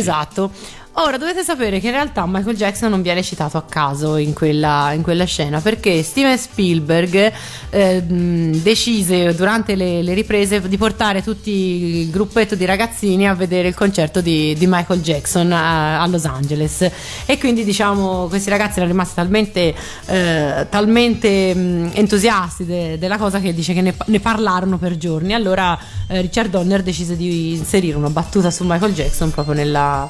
[0.96, 4.92] Ora dovete sapere che in realtà Michael Jackson non viene citato a caso in quella,
[4.92, 7.34] in quella scena perché Steven Spielberg
[7.72, 13.70] eh, decise durante le, le riprese di portare tutti il gruppetto di ragazzini a vedere
[13.70, 16.88] il concerto di, di Michael Jackson a, a Los Angeles.
[17.26, 19.74] E quindi diciamo questi ragazzi erano rimasti talmente,
[20.06, 25.34] eh, talmente mh, entusiasti de- della cosa che dice che ne, ne parlarono per giorni.
[25.34, 25.76] Allora
[26.06, 30.08] eh, Richard Donner decise di inserire una battuta su Michael Jackson proprio nella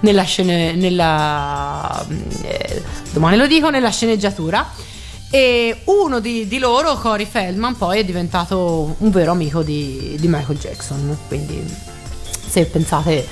[0.00, 2.04] nella scene nella
[2.42, 2.82] eh,
[3.12, 4.68] domani lo dico nella sceneggiatura
[5.30, 10.26] e uno di, di loro Corey Feldman poi è diventato un vero amico di, di
[10.26, 11.62] Michael Jackson quindi
[12.48, 13.26] se pensate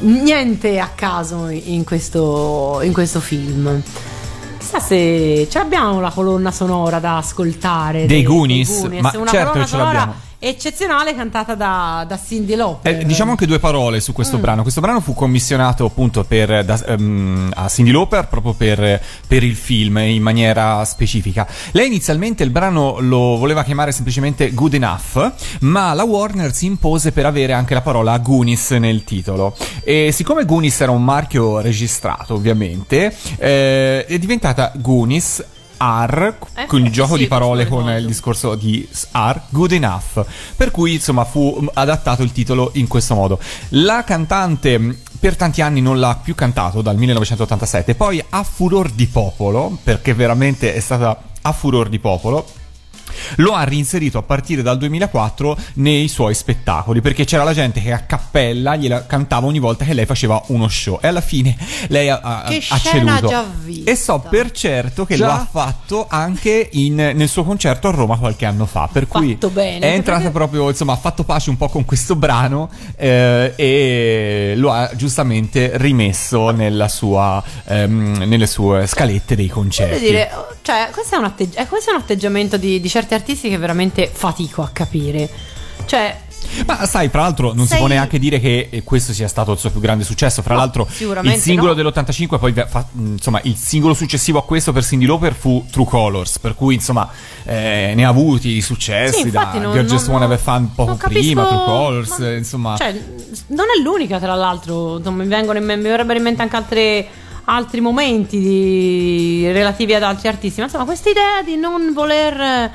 [0.00, 3.82] niente a caso in questo, in questo film
[4.58, 8.82] chissà se ce l'abbiamo la colonna sonora da ascoltare Dei Goonies?
[9.00, 10.14] Ma una certo colonna che ce l'abbiamo.
[10.40, 14.14] Eccezionale cantata da, da Cindy Lauper Eh, diciamo anche due parole su Mm.
[14.14, 14.62] questo brano.
[14.62, 19.56] Questo brano fu commissionato appunto per, da- ehm, a Cindy Lauper proprio per, per il
[19.56, 21.46] film in maniera specifica.
[21.72, 27.10] Lei inizialmente il brano lo voleva chiamare semplicemente Good Enough, ma la Warner si impose
[27.12, 29.56] per avere anche la parola Goonies nel titolo.
[29.82, 35.44] E siccome Goonies era un marchio registrato, ovviamente, eh, è diventata Goonies.
[35.78, 40.26] R, Eh, quindi gioco sì, di parole con il discorso di R, Good Enough.
[40.56, 43.38] Per cui insomma fu adattato il titolo in questo modo.
[43.70, 49.06] La cantante per tanti anni non l'ha più cantato dal 1987, poi a furor di
[49.06, 52.46] popolo, perché veramente è stata a furor di popolo.
[53.36, 57.92] Lo ha reinserito a partire dal 2004 nei suoi spettacoli perché c'era la gente che
[57.92, 61.56] a cappella gliela cantava ogni volta che lei faceva uno show e alla fine
[61.88, 63.28] lei ha, ha, Che ha scena ceduto.
[63.28, 63.90] già vista.
[63.90, 65.26] E so per certo che Già?
[65.26, 68.88] lo ha fatto anche in- nel suo concerto a Roma qualche anno fa.
[68.90, 71.84] Per cui Fatto bene, è entrata perché- proprio, insomma, ha fatto pace un po' con
[71.84, 79.48] questo brano eh, e lo ha giustamente rimesso nella sua, ehm, nelle sue scalette dei
[79.48, 79.94] concerti.
[79.98, 80.30] Voglio dire,
[80.68, 83.56] cioè, questo è un, atteggi- eh, questo è un atteggiamento di, di certi artisti che
[83.56, 85.26] veramente fatico a capire.
[85.86, 86.14] Cioè,
[86.66, 89.52] Ma sai, fra l'altro, non si Sei- può neanche dire che eh, questo sia stato
[89.52, 90.42] il suo più grande successo.
[90.42, 90.86] Fra No, l'altro,
[91.22, 91.82] il singolo no.
[91.82, 96.38] dell'85, poi fa- insomma, il singolo successivo a questo per Cindy Lauper fu True Colors.
[96.38, 97.08] Per cui, insomma,
[97.44, 99.22] eh, ne ha avuti di successi.
[99.22, 102.28] Sì, da non- Girl Just non- Wanna Have Fun poco prima, capisco- True Colors, ma-
[102.28, 102.76] eh, insomma.
[102.76, 103.02] Cioè,
[103.46, 104.98] non è l'unica, tra l'altro.
[104.98, 107.08] Non mi vengono in mente, mi verrebbero in mente anche altre-
[107.50, 110.60] altri momenti di- relativi ad altri artisti.
[110.60, 112.40] Ma insomma, questa idea di non voler.
[112.40, 112.70] eh,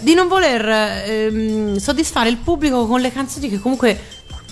[0.00, 0.68] di non voler
[1.06, 3.98] ehm, soddisfare il pubblico con le canzoni che comunque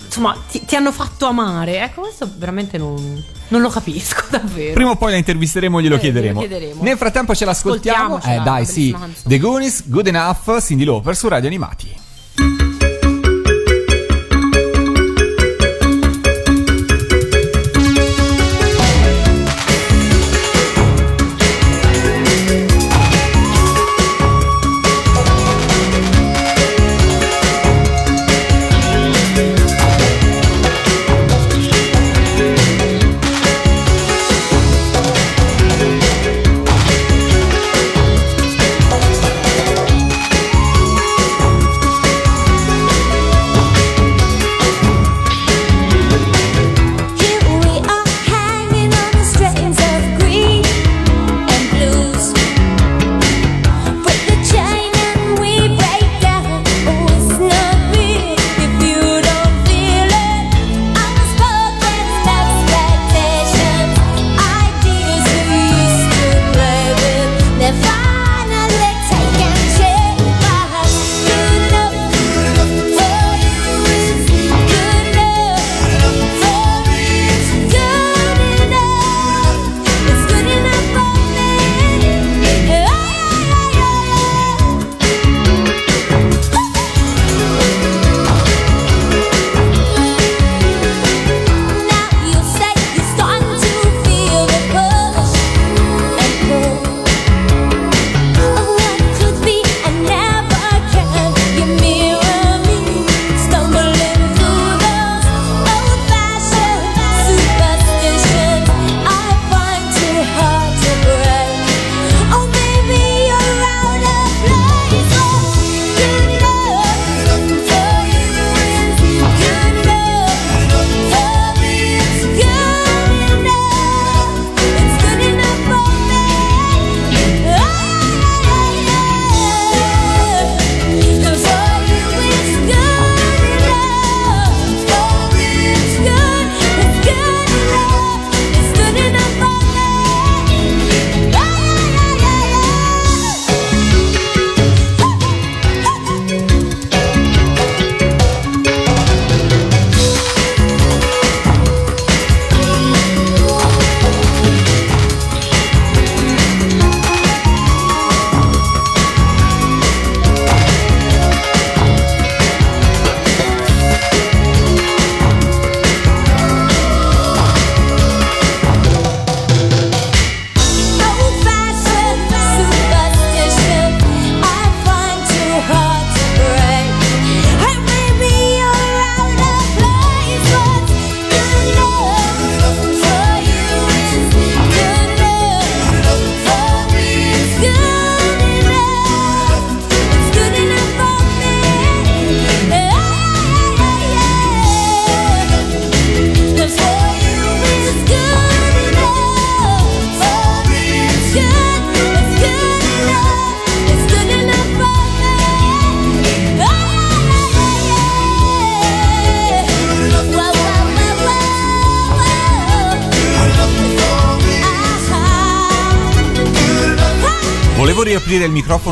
[0.05, 1.81] insomma ti, ti hanno fatto amare.
[1.83, 4.73] Ecco, questo veramente non, non lo capisco davvero.
[4.73, 6.39] Prima o poi la intervisteremo e glielo Eh, chiederemo.
[6.39, 6.81] chiederemo.
[6.83, 8.19] Nel frattempo ce l'ascoltiamo.
[8.23, 8.91] Eh, dai, sì.
[8.91, 9.13] canzone.
[9.23, 11.95] The Goonies, Good Enough, Cindy Lauper su Radio Animati.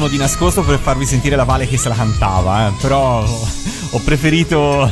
[0.05, 3.99] Microfono di nascosto per farvi sentire la Vale che se la cantava, eh, però ho
[4.03, 4.91] preferito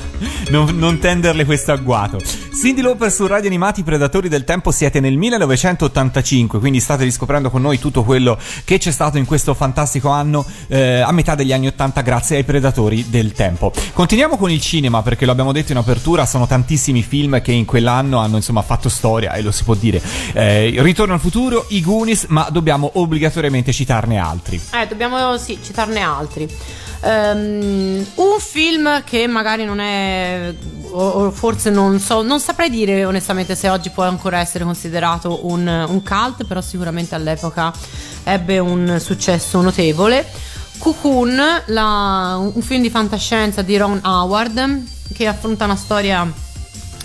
[0.53, 2.19] non, non tenderle questo agguato.
[2.19, 7.63] Cindy Lauper su Radio Animati Predatori del Tempo siete nel 1985, quindi state riscoprendo con
[7.63, 11.65] noi tutto quello che c'è stato in questo fantastico anno eh, a metà degli anni
[11.67, 13.73] 80 grazie ai Predatori del Tempo.
[13.93, 17.65] Continuiamo con il cinema perché lo abbiamo detto in apertura, sono tantissimi film che in
[17.65, 19.99] quell'anno hanno insomma fatto storia e lo si può dire.
[20.33, 24.61] Eh, Ritorno al futuro, i Goonies, ma dobbiamo obbligatoriamente citarne altri.
[24.71, 26.47] Eh, dobbiamo sì, citarne altri.
[27.05, 30.53] Ehm, un film che magari non è,
[30.91, 35.67] o, forse non so, non saprei dire onestamente se oggi può ancora essere considerato un,
[35.67, 37.73] un cult, però sicuramente all'epoca
[38.23, 40.25] ebbe un successo notevole.
[40.77, 44.83] Cocoon, la- un film di fantascienza di Ron Howard
[45.13, 46.31] che affronta una storia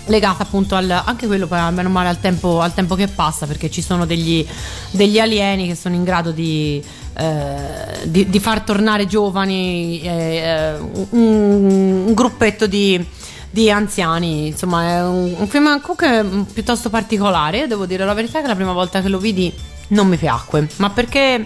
[0.05, 3.81] legata appunto al, anche quello meno male al tempo, al tempo che passa perché ci
[3.81, 4.45] sono degli,
[4.91, 6.83] degli alieni che sono in grado di,
[7.19, 13.03] eh, di, di far tornare giovani eh, eh, un, un gruppetto di,
[13.49, 18.47] di anziani insomma è un, un film comunque piuttosto particolare devo dire la verità che
[18.47, 19.53] la prima volta che lo vidi
[19.89, 21.45] non mi piacque ma perché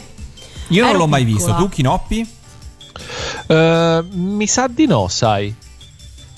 [0.67, 1.45] Io non l'ho mai piccola.
[1.53, 1.61] visto.
[1.63, 2.27] Tu, Chinoppi?
[3.47, 5.53] Eh, mi sa di no, sai.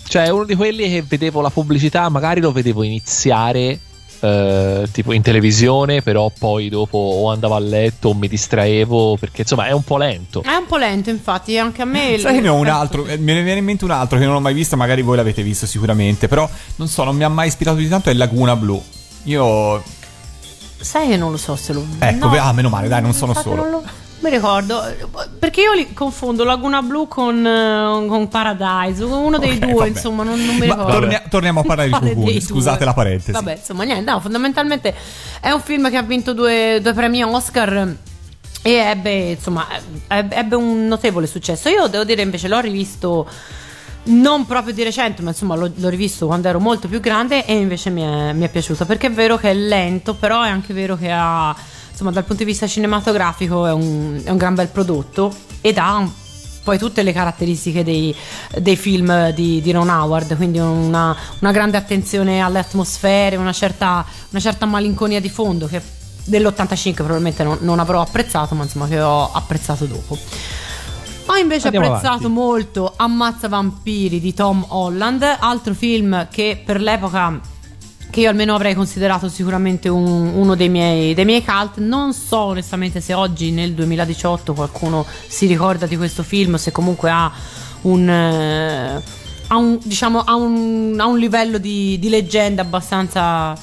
[0.08, 3.80] Cioè, è uno di quelli che vedevo la pubblicità, magari lo vedevo iniziare
[4.26, 9.42] eh, tipo in televisione, però poi dopo o andavo a letto o mi distraevo perché
[9.42, 10.42] insomma è un po' lento.
[10.44, 13.18] è un po' lento infatti anche a me Sai che ne ho un altro, eh,
[13.18, 15.44] me ne viene in mente un altro che non ho mai visto, magari voi l'avete
[15.44, 18.82] visto sicuramente, però non so, non mi ha mai ispirato di tanto, è Laguna Blu.
[19.24, 19.84] Io
[20.86, 23.56] Sai che non lo so se lo Ecco, ah, meno male, dai, non sono solo.
[23.56, 23.84] non lo-
[24.26, 24.82] mi ricordo
[25.38, 29.88] perché io li confondo Laguna Blu con, eh, con Paradise, uno dei due, vabbè.
[29.88, 30.92] insomma, non, non mi ricordo.
[30.92, 32.86] tornia- torniamo a parlare di dei scusate due?
[32.86, 33.32] la parentesi.
[33.32, 34.96] Vabbè, insomma, niente, no, fondamentalmente
[35.40, 37.96] è un film che ha vinto due, due premi Oscar
[38.64, 39.68] e ebbe, insomma,
[40.08, 41.70] ebbe un notevole successo.
[41.70, 43.30] Io devo dire invece l'ho rivisto
[44.06, 47.56] non proprio di recente, ma insomma l'ho, l'ho rivisto quando ero molto più grande e
[47.56, 50.74] invece mi è, mi è piaciuto perché è vero che è lento, però è anche
[50.74, 51.56] vero che ha,
[51.96, 55.96] insomma, dal punto di vista cinematografico è un, è un gran bel prodotto ed ha
[55.96, 56.12] un-
[56.64, 58.14] poi tutte le caratteristiche dei,
[58.60, 64.04] dei film di, di Ron Howard, quindi una, una grande attenzione alle atmosfere, una certa,
[64.32, 65.80] una certa malinconia di fondo che
[66.26, 70.18] dell'85 probabilmente non, non avrò apprezzato, ma insomma che ho apprezzato dopo.
[71.28, 72.34] Ho invece Andiamo apprezzato avanti.
[72.34, 77.40] molto Ammazza Vampiri di Tom Holland, altro film che per l'epoca
[78.16, 81.80] che io almeno avrei considerato sicuramente un- uno dei miei, dei miei cult.
[81.80, 87.10] Non so onestamente se oggi nel 2018 qualcuno si ricorda di questo film, se comunque
[87.10, 87.30] ha
[87.82, 89.02] un, eh,
[89.48, 93.54] ha un, diciamo, ha un, ha un livello di, di leggenda abbastanza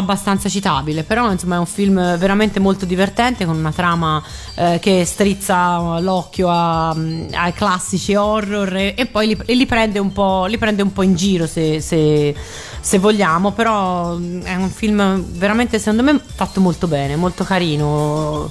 [0.00, 4.22] abbastanza citabile, però insomma è un film veramente molto divertente con una trama
[4.54, 10.12] eh, che strizza l'occhio a- ai classici horror e, e poi li, li prende un
[10.12, 12.34] po', li prende un po' in giro se, se-
[12.80, 18.50] se vogliamo, però mm, è un film veramente secondo me fatto molto bene, molto carino.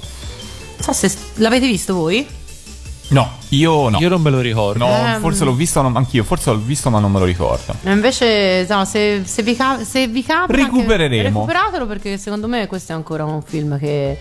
[0.80, 2.26] so se l'avete visto voi?
[3.10, 3.98] No, io no.
[3.98, 4.84] Io non me lo ricordo.
[4.86, 5.20] No, Ehm.
[5.20, 7.74] forse l'ho visto, no, anch'io, forse l'ho visto ma non me lo ricordo.
[7.82, 11.22] E Invece, no, se, se vi cap- se vi capita, anche- Recupereremo.
[11.40, 14.18] recuperatelo perché secondo me questo è ancora un film che.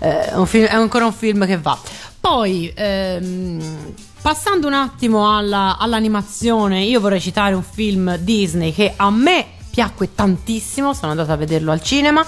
[0.00, 1.78] eh, un film- è ancora un film che va.
[2.20, 9.10] Poi, ehm, passando un attimo alla- all'animazione, io vorrei citare un film Disney che a
[9.10, 10.92] me piacque tantissimo.
[10.92, 12.24] Sono andata a vederlo al cinema.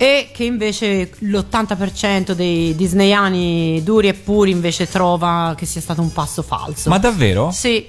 [0.00, 6.12] E che invece l'80% dei disneyani duri e puri invece trova che sia stato un
[6.12, 6.88] passo falso.
[6.88, 7.50] Ma davvero?
[7.50, 7.84] Sì.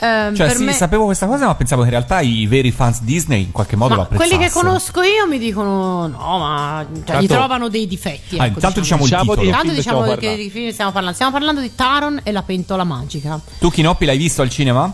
[0.00, 0.72] ehm, Cioè, per sì, me...
[0.72, 3.90] sapevo questa cosa, ma pensavo che in realtà i veri fans Disney in qualche modo
[3.90, 4.36] Ma lo apprezzassero.
[4.36, 8.36] quelli che conosco io mi dicono no, ma cioè, gli Tanto- trovano dei difetti.
[8.36, 9.50] Ah, ecco, intanto diciamo, Diciamo il di- titolo.
[9.52, 11.14] Tanto film diciamo di che di film stiamo parlando.
[11.14, 13.40] Stiamo parlando di Taron e la pentola magica.
[13.60, 14.92] Tu, Kinoppi, l'hai visto al cinema?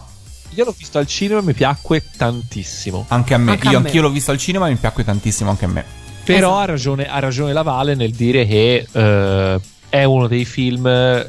[0.51, 3.07] Io l'ho visto al cinema e mi piacque tantissimo.
[3.09, 3.53] Anche a me.
[3.53, 3.87] Anche a io me.
[3.87, 5.85] anch'io l'ho visto al cinema e mi piacque tantissimo anche a me.
[6.35, 6.63] Però Esatto.
[6.63, 11.29] ha, ragione, ha ragione la Vale nel dire che eh, è uno dei film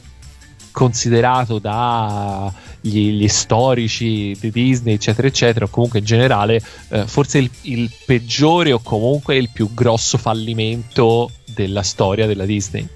[0.71, 7.49] considerato dagli gli storici di Disney, eccetera, eccetera, o comunque in generale, eh, forse il,
[7.63, 12.87] il peggiore o comunque il più grosso fallimento della storia della Disney.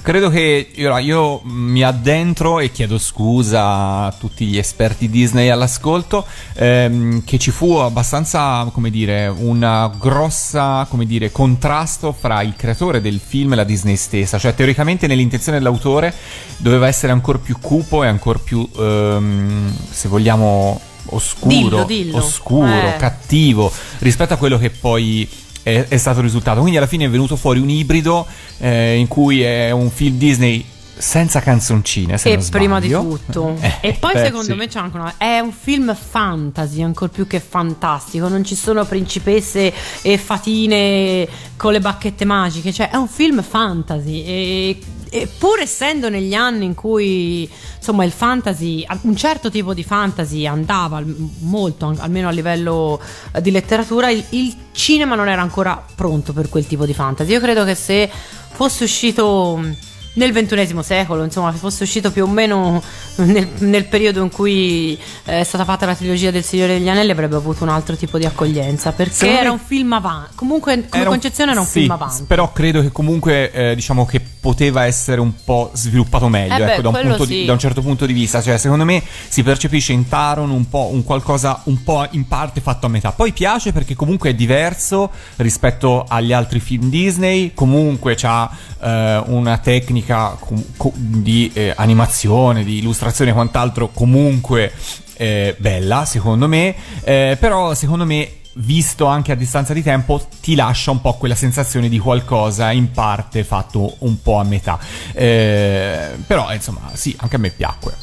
[0.00, 6.24] Credo che io, io mi addentro e chiedo scusa a tutti gli esperti Disney all'ascolto,
[6.54, 13.02] ehm, che ci fu abbastanza, come dire, una grossa, come dire, contrasto fra il creatore
[13.02, 14.38] del film e la Disney stessa.
[14.38, 16.14] Cioè, teoricamente nell'intenzione dell'autore
[16.56, 20.80] doveva essere ancora più cupo e ancora più, ehm, se vogliamo,
[21.10, 22.16] oscuro, Dillo, dillo.
[22.18, 22.96] oscuro, Eh.
[22.98, 25.28] cattivo rispetto a quello che poi
[25.68, 26.60] è, è stato il risultato.
[26.60, 28.26] Quindi alla fine è venuto fuori un ibrido
[28.58, 30.64] eh, in cui è un film Disney
[30.98, 32.18] senza canzoncine.
[32.18, 33.56] Se E prima di tutto.
[33.68, 34.54] Eh, e poi eh, secondo sì.
[34.54, 35.14] me c'è anche una.
[35.16, 38.28] È un film fantasy, ancora più che fantastico.
[38.28, 39.72] Non ci sono principesse
[40.02, 42.72] e fatine con le bacchette magiche.
[42.72, 44.24] Cioè, è un film fantasy.
[44.24, 44.78] E,
[45.10, 50.46] e pur essendo negli anni in cui insomma il fantasy, un certo tipo di fantasy
[50.46, 51.02] andava
[51.40, 53.00] molto, almeno a livello
[53.32, 57.32] eh, di letteratura, il, il cinema non era ancora pronto per quel tipo di fantasy.
[57.32, 58.10] Io credo che se
[58.52, 59.86] fosse uscito
[60.18, 62.82] nel ventunesimo secolo, insomma, se fosse uscito più o meno
[63.24, 67.10] nel, nel periodo in cui eh, è stata fatta la trilogia del Signore degli Anelli
[67.10, 70.34] avrebbe avuto un altro tipo di accoglienza perché Secondo era un film avanti.
[70.34, 72.22] Comunque, come Era un- concezione era un sì, film avanti.
[72.24, 76.72] Però credo che comunque eh, diciamo che poteva essere un po' sviluppato meglio, Eh beh,
[76.74, 77.44] ecco, da un, punto di- sì.
[77.44, 78.40] da un certo punto di vista.
[78.40, 82.60] Cioè, secondo me si percepisce in Taron un po' un qualcosa un po' in parte
[82.60, 83.12] fatto a metà.
[83.12, 87.52] Poi piace perché comunque è diverso rispetto agli altri film Disney.
[87.54, 88.48] Comunque c'ha
[88.80, 94.72] eh, una tecnica com- co- di eh, animazione, di illustrazione e quant'altro comunque
[95.16, 96.74] eh, bella, secondo me.
[97.02, 101.34] Eh, però secondo me visto anche a distanza di tempo, ti lascia un po' quella
[101.34, 104.78] sensazione di qualcosa in parte fatto un po' a metà.
[105.12, 107.94] Eh, però, insomma, sì, anche a me piacque.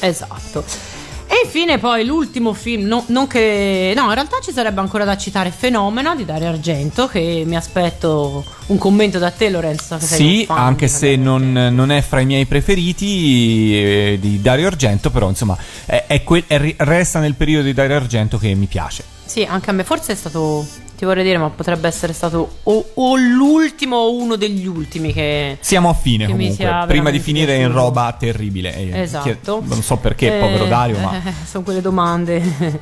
[0.00, 0.99] Esatto.
[1.32, 3.92] E infine poi l'ultimo film, no- non che...
[3.94, 8.44] No, in realtà ci sarebbe ancora da citare Fenomeno di Dario Argento, che mi aspetto
[8.66, 9.96] un commento da te Lorenzo.
[9.96, 15.10] Che Sì, anche se non, non è fra i miei preferiti eh, di Dario Argento,
[15.10, 15.56] però, insomma,
[15.86, 19.04] è, è quel- è- resta nel periodo di Dario Argento che mi piace.
[19.24, 20.66] Sì, anche a me forse è stato...
[21.00, 25.56] Ti vorrei dire, ma potrebbe essere stato o, o l'ultimo o uno degli ultimi che...
[25.62, 28.76] Siamo a fine comunque, prima di finire in roba terribile.
[28.76, 29.62] Eh, Esatto.
[29.62, 31.14] che- non so perché, Eh, povero Dario, ma...
[31.24, 32.42] eh, sono quelle domande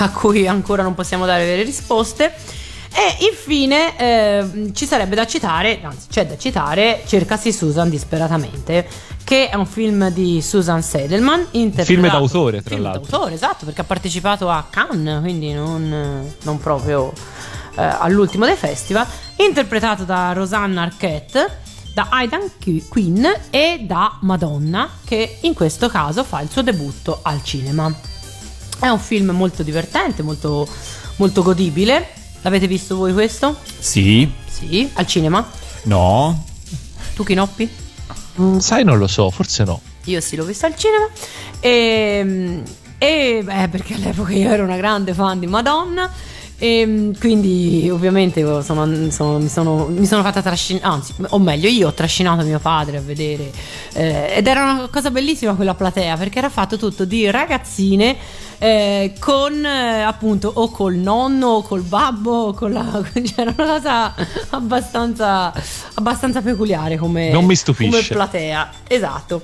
[0.00, 2.34] a cui ancora non possiamo dare vere risposte.
[2.94, 8.86] E infine eh, ci sarebbe da citare, anzi c'è da citare, Cercasi Susan disperatamente,
[9.24, 11.46] che è un film di Susan Sedelman.
[11.84, 13.06] Film d'autore, tra film l'altro.
[13.08, 17.14] d'autore, esatto, perché ha partecipato a Cannes, quindi non, non proprio
[17.76, 19.06] eh, all'ultimo dei festival,
[19.36, 21.58] interpretato da Rosanna Arquette,
[21.94, 27.20] da Aidan Qui- Quinn e da Madonna, che in questo caso fa il suo debutto
[27.22, 27.92] al cinema.
[28.80, 30.66] È un film molto divertente, molto,
[31.16, 32.08] molto godibile.
[32.42, 33.56] L'avete visto voi questo?
[33.78, 35.46] Sì, Sì, al cinema.
[35.84, 36.44] no,
[37.14, 37.70] Tu Chinoppi?
[38.40, 39.80] Mm, sai, non lo so, forse no.
[40.06, 41.06] Io sì, l'ho visto al cinema.
[41.60, 42.62] E,
[42.98, 46.10] e beh, perché all'epoca io ero una grande fan di Madonna.
[46.62, 51.68] E quindi ovviamente io sono- sono- mi, sono, mi sono fatta trascinare, anzi, o meglio,
[51.68, 53.50] io ho trascinato mio padre a vedere.
[53.94, 58.16] eh, ed era una cosa bellissima quella platea perché era fatto tutto di ragazzine
[58.58, 63.02] eh, con eh, appunto o col nonno o col babbo o con la.
[63.10, 64.14] C'era una cosa
[64.50, 65.52] abbastanza,
[65.94, 67.90] abbastanza peculiare come, Non mi stupisce.
[67.90, 68.70] come platea.
[68.86, 69.42] Esatto.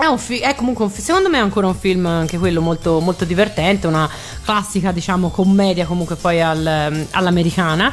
[0.00, 2.62] È, un fi- è comunque un fi- secondo me è ancora un film anche quello
[2.62, 4.08] molto, molto divertente, una
[4.42, 7.92] classica diciamo commedia comunque poi al- all'americana.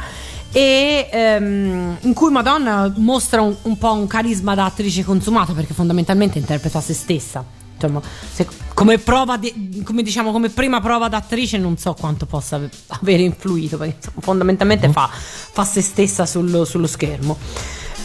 [0.50, 5.74] E ehm, in cui Madonna mostra un, un po' un carisma da attrice consumata perché
[5.74, 7.44] fondamentalmente interpreta se stessa.
[7.74, 8.00] Insomma,
[8.32, 12.70] se- come prova di- come diciamo come prima prova d'attrice non so quanto possa ave-
[12.86, 17.36] aver influito perché insomma, fondamentalmente fa, fa se stessa sullo- sullo schermo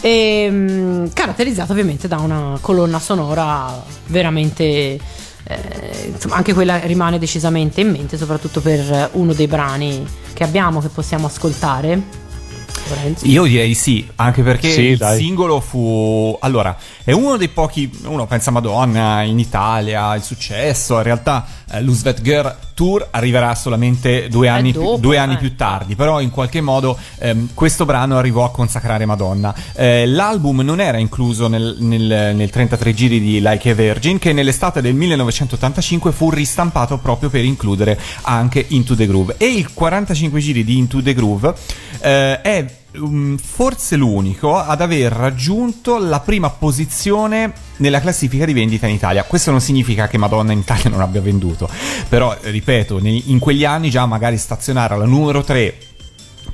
[0.04, 5.00] e, mm, caratterizzata ovviamente da una colonna sonora veramente eh,
[6.12, 10.88] insomma anche quella rimane decisamente in mente soprattutto per uno dei brani che abbiamo che
[10.88, 12.22] possiamo ascoltare
[12.88, 13.24] Lorenzo?
[13.26, 15.16] Io direi di sì, anche perché Sì, il dai.
[15.18, 16.36] singolo fu.
[16.40, 17.90] Allora, è uno dei pochi.
[18.04, 20.96] Uno pensa Madonna in Italia, il successo.
[20.96, 25.38] In realtà, eh, l'Usvet Girl Tour arriverà solamente due anni, più, dopo, due anni eh.
[25.38, 25.94] più tardi.
[25.94, 29.54] Però, in qualche modo, ehm, questo brano arrivò a consacrare Madonna.
[29.74, 34.32] Eh, l'album non era incluso nel, nel- nel 33 giri di Like a Virgin, che
[34.32, 39.36] nell'estate del 1985 fu ristampato proprio per includere anche Into the Groove.
[39.38, 41.54] E il 45 giri di Into the Groove
[42.00, 42.82] eh, è
[43.42, 49.24] forse l'unico ad aver raggiunto la prima posizione nella classifica di vendita in Italia.
[49.24, 51.68] Questo non significa che Madonna in Italia non abbia venduto,
[52.08, 55.76] però eh, ripeto, in quegli anni già magari stazionare alla numero 3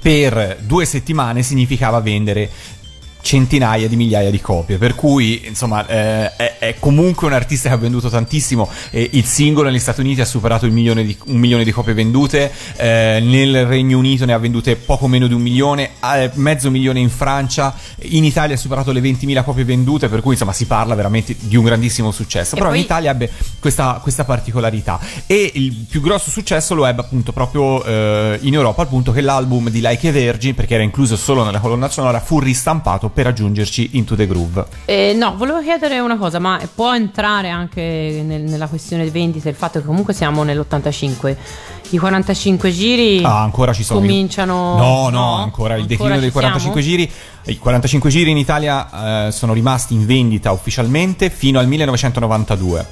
[0.01, 2.51] per due settimane significava vendere
[3.21, 4.79] centinaia di migliaia di copie.
[4.79, 9.25] Per cui insomma eh, è, è comunque un artista che ha venduto tantissimo e il
[9.25, 13.21] singolo negli Stati Uniti ha superato il milione di, un milione di copie vendute eh,
[13.23, 17.11] nel Regno Unito ne ha vendute poco meno di un milione eh, mezzo milione in
[17.11, 21.37] Francia in Italia ha superato le 20.000 copie vendute per cui insomma si parla veramente
[21.39, 22.55] di un grandissimo successo.
[22.55, 24.99] E però poi- in Italia ebbe questa, questa particolarità.
[25.27, 29.21] E il più grosso successo lo ebbe appunto proprio eh, in Europa al punto che
[29.21, 33.27] l'album di Like a Virgin perché era incluso solo nella colonna sonora fu ristampato per
[33.27, 38.43] aggiungerci Into the Groove Eh, no, volevo chiedere una cosa, ma può entrare anche nel-
[38.43, 41.37] nella questione di vendita il fatto che comunque siamo nell'85?
[41.93, 44.77] I 45 giri ah ancora ci sono cominciano...
[44.77, 46.97] no no, ancora il declino dei 45 siamo?
[46.97, 47.13] giri
[47.51, 52.87] I 45 giri in Italia eh, sono rimasti in vendita ufficialmente fino al 1992.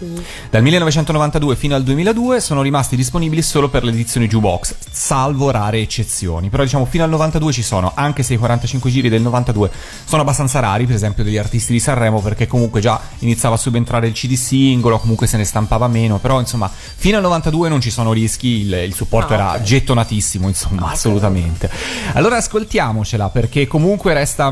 [0.51, 5.79] Dal 1992 fino al 2002 sono rimasti disponibili solo per le edizioni jukebox, salvo rare
[5.79, 6.49] eccezioni.
[6.49, 9.71] Però diciamo fino al 92 ci sono, anche se i 45 giri del 92
[10.05, 14.09] sono abbastanza rari, per esempio degli artisti di Sanremo, perché comunque già iniziava a subentrare
[14.09, 17.91] il CD singolo, comunque se ne stampava meno, però insomma fino al 92 non ci
[17.91, 19.63] sono rischi, il, il supporto Ah, era ok.
[19.63, 21.71] gettonatissimo, insomma, assolutamente.
[22.15, 24.47] Allora ascoltiamocela perché comunque resta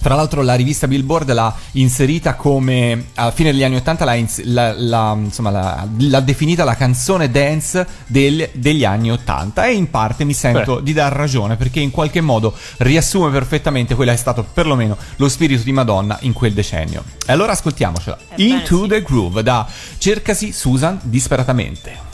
[0.00, 4.42] tra l'altro la rivista Billboard l'ha inserita come alla fine degli anni 80 l'ha, ins-
[4.44, 9.90] la- la- insomma, la- l'ha definita la canzone dance del- degli anni 80 e in
[9.90, 10.82] parte mi sento Beh.
[10.84, 15.28] di dar ragione perché in qualche modo riassume perfettamente quello che è stato perlomeno lo
[15.28, 17.02] spirito di Madonna in quel decennio.
[17.26, 18.18] E allora ascoltiamocela.
[18.34, 18.88] Ebbene Into sì.
[18.88, 19.66] the Groove da
[19.98, 22.06] Cercasi Susan disperatamente.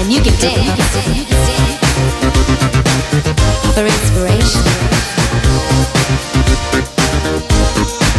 [0.00, 1.71] And you can dance, you can dance, you can dance.
[3.74, 4.62] For inspiration.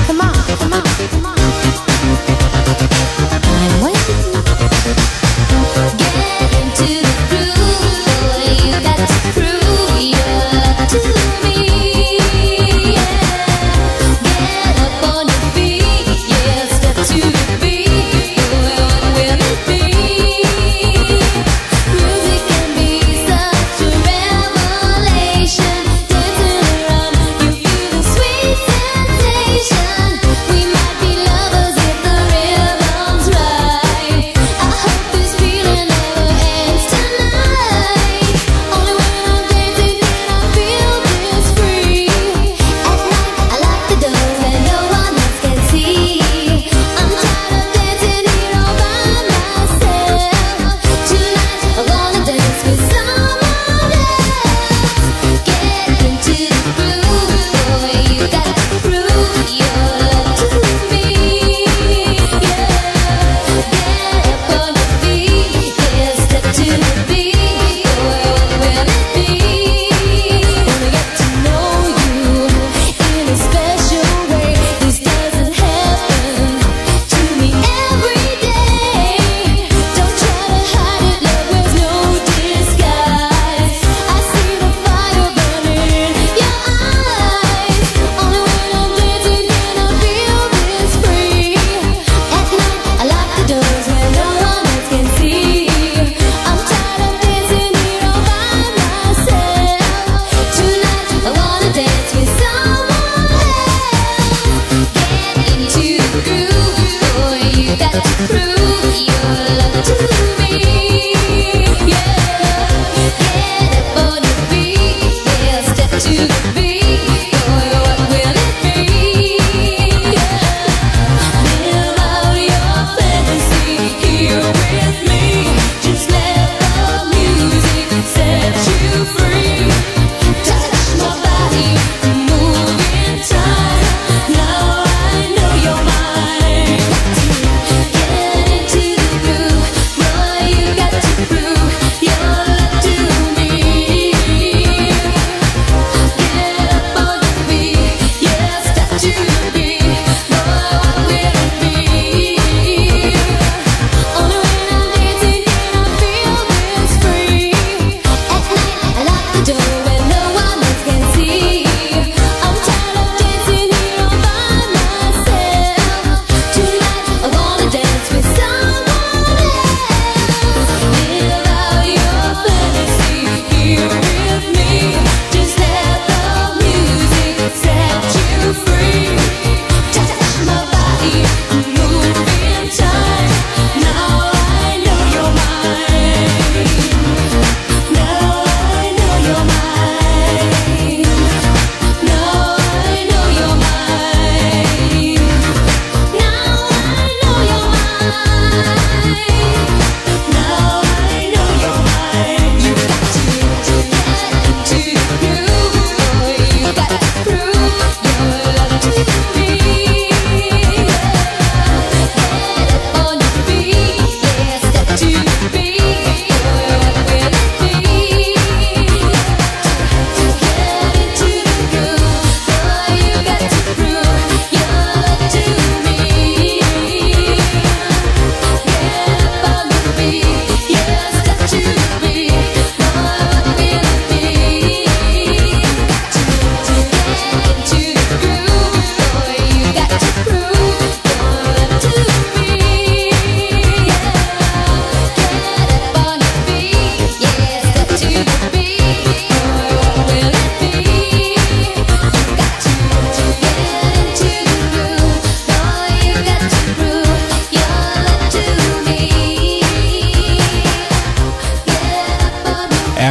[0.07, 1.37] Come on, come on, come on.
[3.61, 4.33] I'm waiting.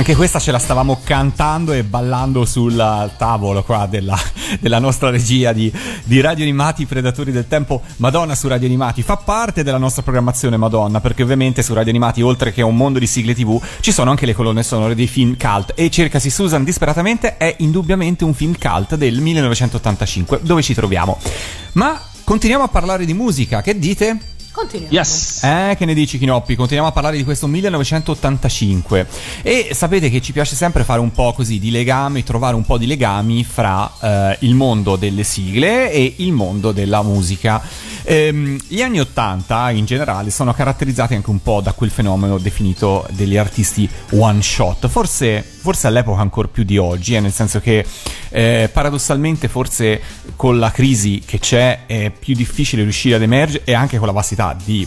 [0.03, 2.75] Anche questa ce la stavamo cantando e ballando sul
[3.17, 4.19] tavolo qua della,
[4.59, 5.73] della nostra regia di,
[6.03, 9.03] di Radio Animati Predatori del Tempo Madonna su Radio Animati.
[9.03, 12.99] Fa parte della nostra programmazione Madonna, perché ovviamente su Radio Animati, oltre che un mondo
[12.99, 15.73] di sigle TV, ci sono anche le colonne sonore dei film cult.
[15.77, 21.17] E Cercasi Susan disperatamente è indubbiamente un film cult del 1985, dove ci troviamo.
[21.75, 24.19] Ma continuiamo a parlare di musica, che dite?
[24.53, 24.95] Continuiamo.
[24.95, 25.43] Yes.
[25.43, 26.55] Eh, che ne dici Chinoppi?
[26.55, 29.07] Continuiamo a parlare di questo 1985
[29.43, 32.77] e sapete che ci piace sempre fare un po' così di legami, trovare un po'
[32.77, 37.63] di legami fra eh, il mondo delle sigle e il mondo della musica.
[38.05, 43.07] Ehm, gli anni 80 in generale sono caratterizzati anche un po' da quel fenomeno definito
[43.11, 47.85] degli artisti one shot, forse, forse all'epoca ancora più di oggi, eh, nel senso che
[48.31, 50.01] eh, paradossalmente forse
[50.37, 54.13] con la crisi che c'è è più difficile riuscire ad emergere e anche con la
[54.13, 54.87] vastità di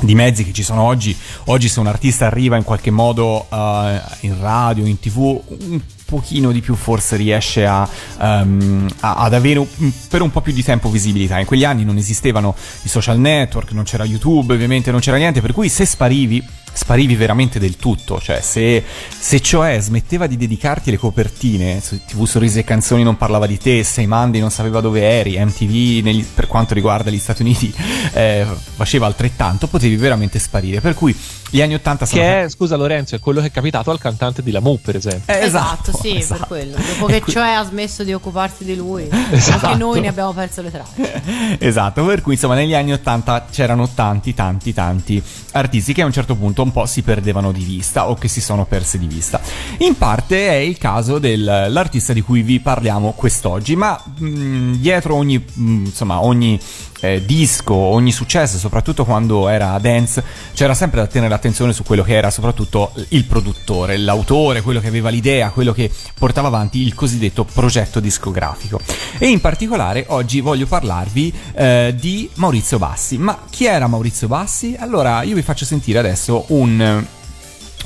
[0.00, 1.16] di mezzi che ci sono oggi.
[1.46, 6.52] Oggi se un artista arriva in qualche modo eh, in radio, in tv, un pochino
[6.52, 7.86] di più forse riesce a,
[8.18, 9.66] ehm, a- ad avere
[10.08, 11.38] per un po' più di tempo visibilità.
[11.38, 15.42] In quegli anni non esistevano i social network, non c'era YouTube, ovviamente non c'era niente,
[15.42, 16.42] per cui se sparivi
[16.72, 18.82] sparivi veramente del tutto, cioè se,
[19.18, 23.58] se cioè smetteva di dedicarti le copertine, su TV Sorrisi e Canzoni non parlava di
[23.58, 27.72] te, Sei Mandi non sapeva dove eri, MTV negli- per quanto riguarda gli Stati Uniti
[28.14, 28.46] eh,
[28.76, 31.16] faceva altrettanto, potevi veramente sparire, per cui
[31.50, 32.20] gli anni 80 sono...
[32.20, 35.34] Che è, scusa Lorenzo, è quello che è capitato al cantante di Lamu, per esempio.
[35.34, 36.40] Eh, Esatto, sì, esatto.
[36.40, 36.76] per quello.
[36.92, 39.66] Dopo che qui- cioè ha smesso di occuparsi di lui, Esatto.
[39.66, 41.56] anche noi ne abbiamo perso le tracce.
[41.58, 46.12] Esatto, per cui insomma negli anni 80 c'erano tanti tanti tanti artisti che a un
[46.12, 49.40] certo punto un po' si perdevano di vista o che si sono persi di vista.
[49.78, 55.38] In parte è il caso dell'artista di cui vi parliamo quest'oggi, ma mh, dietro ogni,
[55.38, 56.58] mh, insomma, ogni
[57.00, 60.22] eh, disco, ogni successo, soprattutto quando era dance,
[60.54, 64.88] c'era sempre da tenere attenzione su quello che era soprattutto il produttore, l'autore, quello che
[64.88, 68.80] aveva l'idea, quello che portava avanti il cosiddetto progetto discografico.
[69.18, 73.18] E in particolare oggi voglio parlarvi eh, di Maurizio Bassi.
[73.18, 74.76] Ma chi era Maurizio Bassi?
[74.78, 77.06] Allora io vi faccio sentire adesso un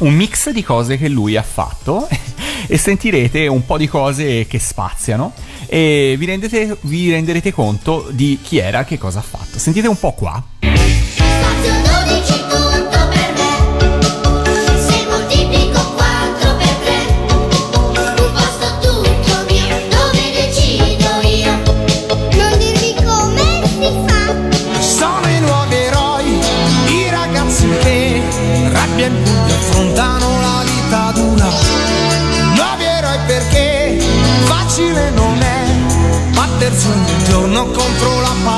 [0.00, 2.08] un mix di cose che lui ha fatto
[2.66, 5.32] e sentirete un po' di cose che spaziano
[5.66, 9.58] e vi, rendete- vi renderete conto di chi era, che cosa ha fatto.
[9.58, 10.42] Sentite un po' qua.
[10.60, 11.72] Spazio
[12.06, 12.71] 12
[36.62, 38.51] battersi ogni giorno contro la paura.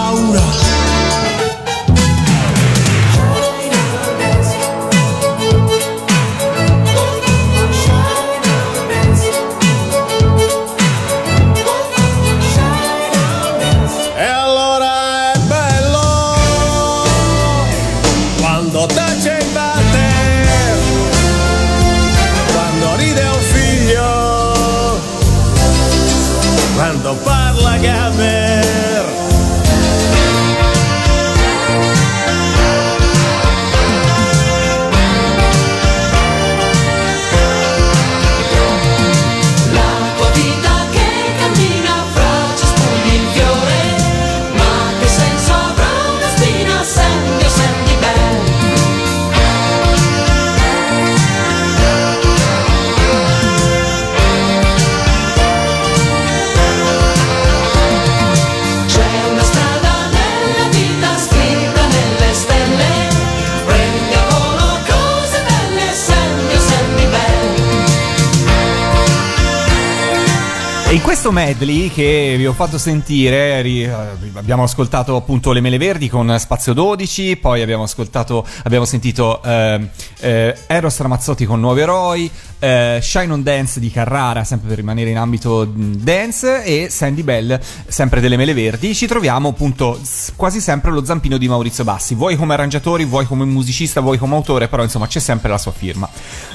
[71.35, 73.91] Medley che vi ho fatto sentire eh,
[74.35, 79.89] abbiamo ascoltato appunto Le Mele Verdi con Spazio 12, poi abbiamo ascoltato, abbiamo sentito eh,
[80.21, 82.31] eh, Eros Ramazzotti con Nuovi Eroi,
[82.61, 87.61] eh, Shine on Dance di Carrara, sempre per rimanere in ambito dance, e Sandy Bell,
[87.89, 88.95] sempre delle Mele Verdi.
[88.95, 90.01] Ci troviamo appunto
[90.37, 94.37] quasi sempre allo zampino di Maurizio Bassi, vuoi come arrangiatori, vuoi come musicista, vuoi come
[94.37, 96.09] autore, però insomma c'è sempre la sua firma.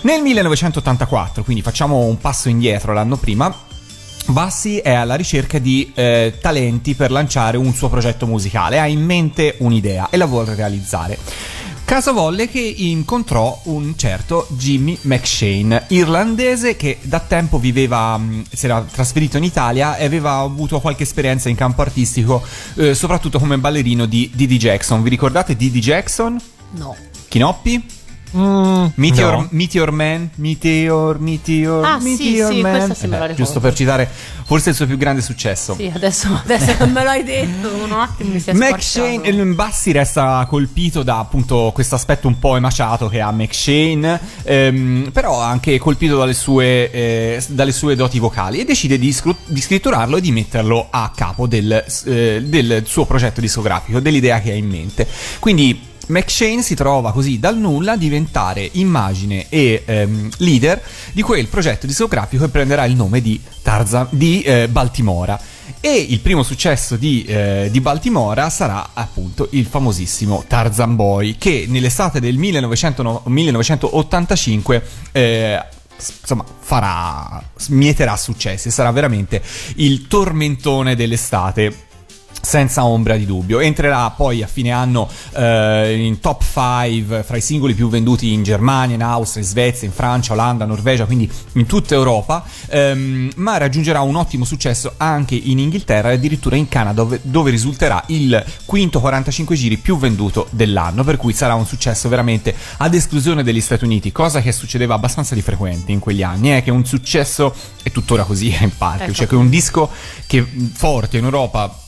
[0.04, 3.68] Nel 1984, quindi facciamo un passo indietro l'anno prima,
[4.30, 9.04] Bassi è alla ricerca di eh, talenti per lanciare un suo progetto musicale, ha in
[9.04, 11.18] mente un'idea e la vuole realizzare.
[11.84, 18.66] Caso volle che incontrò un certo Jimmy McShane, irlandese che da tempo viveva, mh, si
[18.66, 22.44] era trasferito in Italia e aveva avuto qualche esperienza in campo artistico,
[22.76, 25.02] eh, soprattutto come ballerino di Didi Jackson.
[25.02, 26.40] Vi ricordate Didi Jackson?
[26.74, 26.96] No.
[27.28, 27.84] Chinoppi?
[28.36, 29.48] Mm, Meteor, no.
[29.52, 32.72] Meteor Man, Meteor, Meteor, Ah, sì, Meteor sì, Man.
[32.72, 34.08] questa sì Eh beh, giusto per citare
[34.46, 35.74] forse il suo più grande successo.
[35.76, 39.08] Sì, adesso, adesso che me l'hai detto, un attimo mi si è Mac squarciato.
[39.24, 43.54] Shane, il Bassi resta colpito da appunto questo aspetto un po' emaciato che ha Mac
[43.54, 49.12] Shane, ehm, però anche colpito dalle sue, eh, dalle sue doti vocali e decide di,
[49.12, 54.40] scru- di scritturarlo e di metterlo a capo del, eh, del suo progetto discografico, dell'idea
[54.40, 55.08] che ha in mente.
[55.40, 60.82] Quindi McShane si trova così dal nulla a diventare immagine e ehm, leader
[61.12, 65.40] di quel progetto discografico che prenderà il nome di, Tarzan, di eh, Baltimora.
[65.82, 71.66] E il primo successo di, eh, di Baltimora sarà appunto il famosissimo Tarzan Boy, che
[71.68, 75.64] nell'estate del 1900 no- 1985 eh,
[76.22, 79.42] insomma farà mieterà successi, sarà veramente
[79.76, 81.88] il tormentone dell'estate
[82.42, 83.60] senza ombra di dubbio.
[83.60, 88.44] Entrerà poi a fine anno eh, in top 5 fra i singoli più venduti in
[88.44, 93.58] Germania, in Austria, in Svezia, in Francia, Olanda, Norvegia, quindi in tutta Europa, ehm, ma
[93.58, 98.44] raggiungerà un ottimo successo anche in Inghilterra e addirittura in Canada dove, dove risulterà il
[98.66, 103.62] quinto 45 giri più venduto dell'anno, per cui sarà un successo veramente ad esclusione degli
[103.62, 107.54] Stati Uniti, cosa che succedeva abbastanza di frequente in quegli anni, è che un successo
[107.84, 109.14] è tuttora così in parte, Ecco.
[109.14, 109.90] cioè che un disco
[110.26, 111.88] che forte in Europa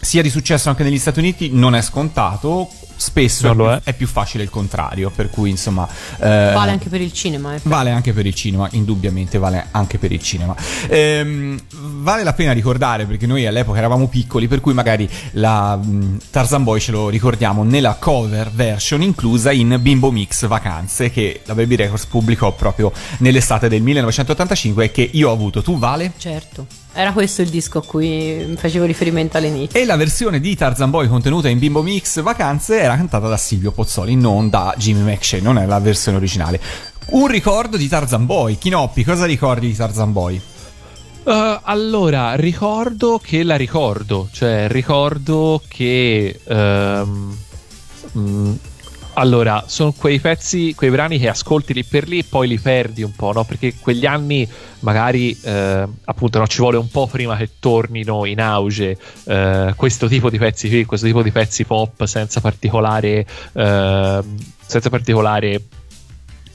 [0.00, 2.68] sia di successo anche negli Stati Uniti non è scontato.
[3.00, 3.80] Spesso è, è.
[3.84, 5.88] è più facile il contrario, per cui insomma.
[6.18, 7.60] eh, Vale anche per il cinema, eh.
[7.62, 10.54] Vale anche per il cinema, indubbiamente vale anche per il cinema.
[10.88, 16.18] Ehm, vale la pena ricordare perché noi all'epoca eravamo piccoli, per cui magari la mh,
[16.30, 21.54] Tarzan Boy ce lo ricordiamo nella cover version inclusa in Bimbo Mix Vacanze che la
[21.54, 25.62] Baby Records pubblicò proprio nell'estate del 1985 e che io ho avuto.
[25.62, 26.12] Tu, Vale?
[26.18, 26.66] Certo.
[26.92, 29.78] Era questo il disco a cui facevo riferimento all'inizio.
[29.78, 33.70] E la versione di Tarzan Boy contenuta in Bimbo Mix Vacanze era cantata da Silvio
[33.70, 36.60] Pozzoli, non da Jimmy McShane, non è la versione originale.
[37.10, 38.58] Un ricordo di Tarzan Boy.
[38.58, 40.40] Chinoppi, cosa ricordi di Tarzan Boy?
[41.22, 46.40] Uh, allora, ricordo che la ricordo, cioè ricordo che...
[46.42, 47.36] ehm,
[48.18, 48.52] mm,
[49.14, 53.02] allora, sono quei pezzi, quei brani che ascolti lì per lì e poi li perdi
[53.02, 53.44] un po', no?
[53.44, 54.48] Perché quegli anni
[54.80, 60.08] magari, eh, appunto, no, ci vuole un po' prima che tornino in auge eh, questo
[60.08, 63.26] tipo di pezzi qui, questo tipo di pezzi pop senza particolare...
[63.52, 64.36] ehm,
[64.70, 65.60] senza particolare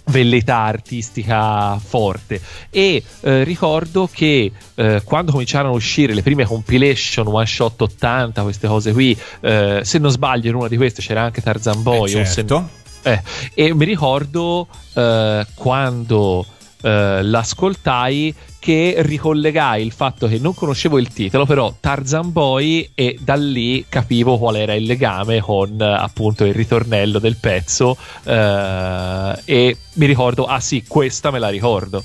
[0.08, 2.40] velleità artistica forte
[2.70, 8.42] e eh, ricordo che eh, quando cominciarono a uscire le prime compilation one shot 80
[8.44, 12.12] queste cose qui eh, se non sbaglio in una di queste c'era anche Tarzan Boy
[12.14, 12.70] Eh, o se- certo.
[13.04, 13.22] eh,
[13.54, 16.46] e mi ricordo eh, quando
[16.82, 23.18] eh, l'ascoltai che ricollegai il fatto che non conoscevo il titolo, però Tarzan Boy e
[23.22, 29.78] da lì capivo qual era il legame con appunto il ritornello del pezzo eh, e
[29.94, 32.04] mi ricordo, ah sì, questa me la ricordo.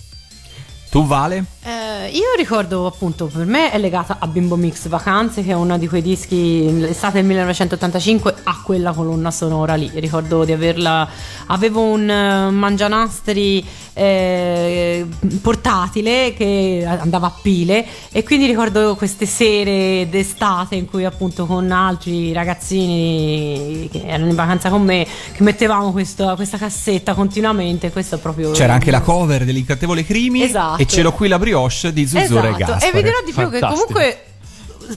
[0.90, 1.44] Tu, Vale?
[1.62, 5.76] Eh, io ricordo appunto, per me è legata a Bimbo Mix Vacanze, che è uno
[5.76, 9.90] di quei dischi, l'estate del 1985, a quella colonna sonora lì.
[9.94, 11.06] Ricordo di averla,
[11.48, 15.06] avevo un eh, mangianastri eh,
[15.42, 21.70] portatile che andava a pile e quindi ricordo queste sere d'estate in cui appunto con
[21.70, 28.14] altri ragazzini che erano in vacanza con me, che mettevamo questo- questa cassetta continuamente, questo
[28.14, 28.52] è proprio...
[28.52, 30.80] C'era anche la cover dell'Incantevole Crimi Esatto.
[30.80, 32.88] e ce l'ho qui la brioche di Zuzzura e Esatto, Gaspare.
[32.88, 33.86] e vi dirò di più che Fantastico.
[33.92, 34.24] comunque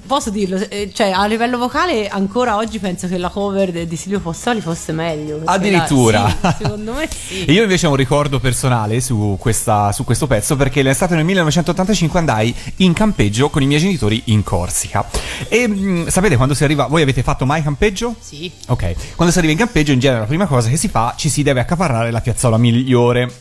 [0.07, 4.19] posso dirlo, eh, cioè a livello vocale ancora oggi penso che la cover di Silvio
[4.19, 5.41] Pozzoli fosse meglio.
[5.45, 6.33] Addirittura.
[6.41, 7.45] la- sì, secondo me sì.
[7.45, 11.23] E Io invece ho un ricordo personale su, questa- su questo pezzo perché l'estate del
[11.25, 15.05] 1985 andai in campeggio con i miei genitori in Corsica.
[15.47, 18.15] E mh, sapete quando si arriva, voi avete fatto mai campeggio?
[18.19, 18.51] Sì.
[18.69, 21.29] Ok, quando si arriva in campeggio in genere la prima cosa che si fa ci
[21.29, 23.31] si deve accaparrare la piazzola migliore.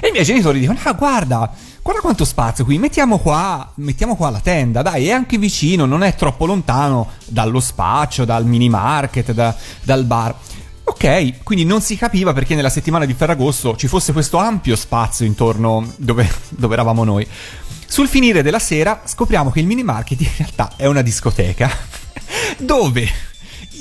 [0.00, 1.52] E i miei genitori dicono: Ah, guarda,
[1.82, 6.02] guarda quanto spazio qui, mettiamo qua, mettiamo qua la tenda, dai, è anche vicino, non
[6.02, 10.34] è troppo lontano dallo spaccio, dal mini market, da- dal bar.
[10.84, 15.24] Ok, quindi non si capiva perché nella settimana di Ferragosto ci fosse questo ampio spazio
[15.24, 17.26] intorno dove, dove eravamo noi.
[17.86, 21.70] Sul finire della sera scopriamo che il mini market in realtà è una discoteca
[22.58, 23.08] dove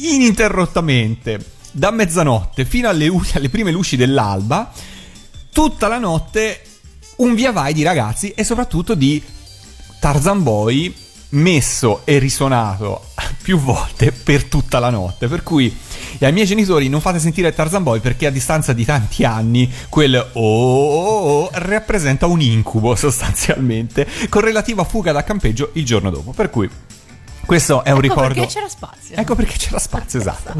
[0.01, 4.71] ininterrottamente da mezzanotte fino alle, alle prime luci dell'alba
[5.51, 6.61] tutta la notte
[7.19, 9.21] un via vai di ragazzi e soprattutto di
[9.99, 10.93] Tarzan Boy
[11.31, 13.09] messo e risuonato
[13.41, 15.27] più volte per tutta la notte.
[15.27, 15.75] Per cui
[16.19, 20.15] ai miei genitori non fate sentire Tarzan Boy perché a distanza di tanti anni quel
[20.15, 26.31] oh, oh, oh rappresenta un incubo sostanzialmente con relativa fuga da campeggio il giorno dopo.
[26.31, 26.69] Per cui
[27.49, 28.33] questo è un Ecco ricordo.
[28.35, 29.15] perché c'era spazio.
[29.15, 30.53] Ecco perché c'era spazio, esatto.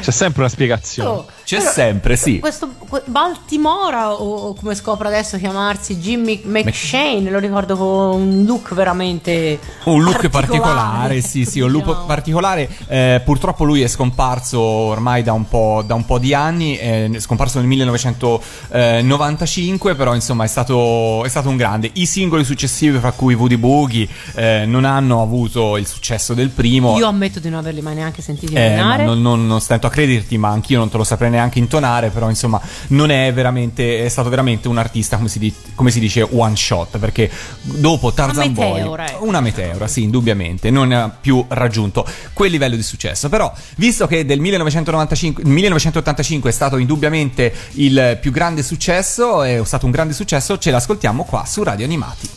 [0.00, 1.08] C'è sempre una spiegazione.
[1.08, 2.38] Oh, C'è Però- sempre, sì.
[2.38, 8.74] Questo que- Baltimora, o, come scopre adesso chiamarsi Jimmy McShane, lo ricordo con un look
[8.74, 9.58] veramente.
[9.84, 12.04] Un look particolare, sì, sì, un look Diciamo.
[12.06, 12.68] particolare.
[12.88, 17.08] Eh, purtroppo lui è scomparso ormai da un po', da un po' di anni, è
[17.18, 21.90] scomparso nel 1995, però insomma è stato, è stato un grande.
[21.94, 26.96] I singoli successivi, fra cui Woody Boogie, eh, non hanno avuto il successo del primo.
[26.98, 29.04] Io ammetto di non averli mai neanche sentiti Eh, nominare.
[29.04, 32.10] non, non- non stento a crederti, ma anch'io non te lo saprei neanche intonare.
[32.10, 34.04] Però, insomma, non è veramente.
[34.04, 36.98] È stato veramente un artista, come si, di- come si dice, one shot.
[36.98, 37.30] Perché
[37.62, 39.24] dopo Tarzan Una Boy, meteora, ecco.
[39.24, 43.28] una meteora, sì, indubbiamente, non ha più raggiunto quel livello di successo.
[43.28, 49.86] Però, visto che del 1995, 1985 è stato indubbiamente il più grande successo, è stato
[49.86, 52.28] un grande successo, ce l'ascoltiamo qua su Radio Animati.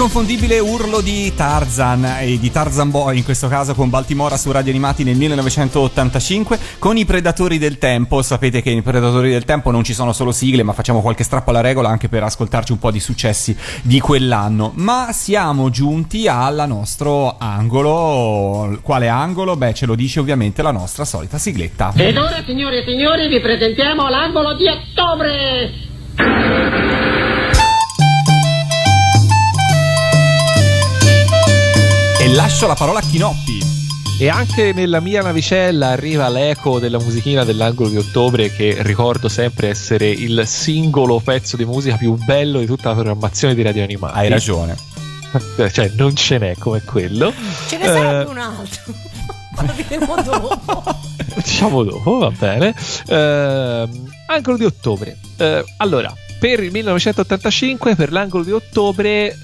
[0.00, 4.70] L'inconfondibile urlo di Tarzan e di Tarzan Boy, in questo caso con Baltimora su Radio
[4.70, 8.22] Animati nel 1985, con i Predatori del Tempo.
[8.22, 11.50] Sapete che i Predatori del Tempo non ci sono solo sigle, ma facciamo qualche strappo
[11.50, 14.72] alla regola anche per ascoltarci un po' di successi di quell'anno.
[14.76, 18.78] Ma siamo giunti al nostro angolo.
[18.80, 19.54] Quale angolo?
[19.54, 21.92] Beh, ce lo dice ovviamente la nostra solita sigletta.
[21.94, 26.99] Ed ora, signore e signori, vi presentiamo l'angolo di ottobre!
[32.34, 33.78] Lascio la parola a Chinoppi.
[34.18, 39.68] E anche nella mia navicella arriva l'eco della musichina dell'angolo di ottobre, che ricordo sempre
[39.68, 44.18] essere il singolo pezzo di musica più bello di tutta la programmazione di Radio Animati.
[44.18, 44.76] Hai ragione.
[45.70, 47.32] Cioè, non ce n'è come quello.
[47.68, 48.92] Ce ne sarebbe Eh, un altro.
[49.56, 50.98] Ma lo diremo dopo.
[51.42, 52.74] diciamo dopo, va bene.
[53.06, 55.16] Ehm, angolo di ottobre.
[55.36, 59.38] Eh, allora, per il 1985, per l'angolo di ottobre,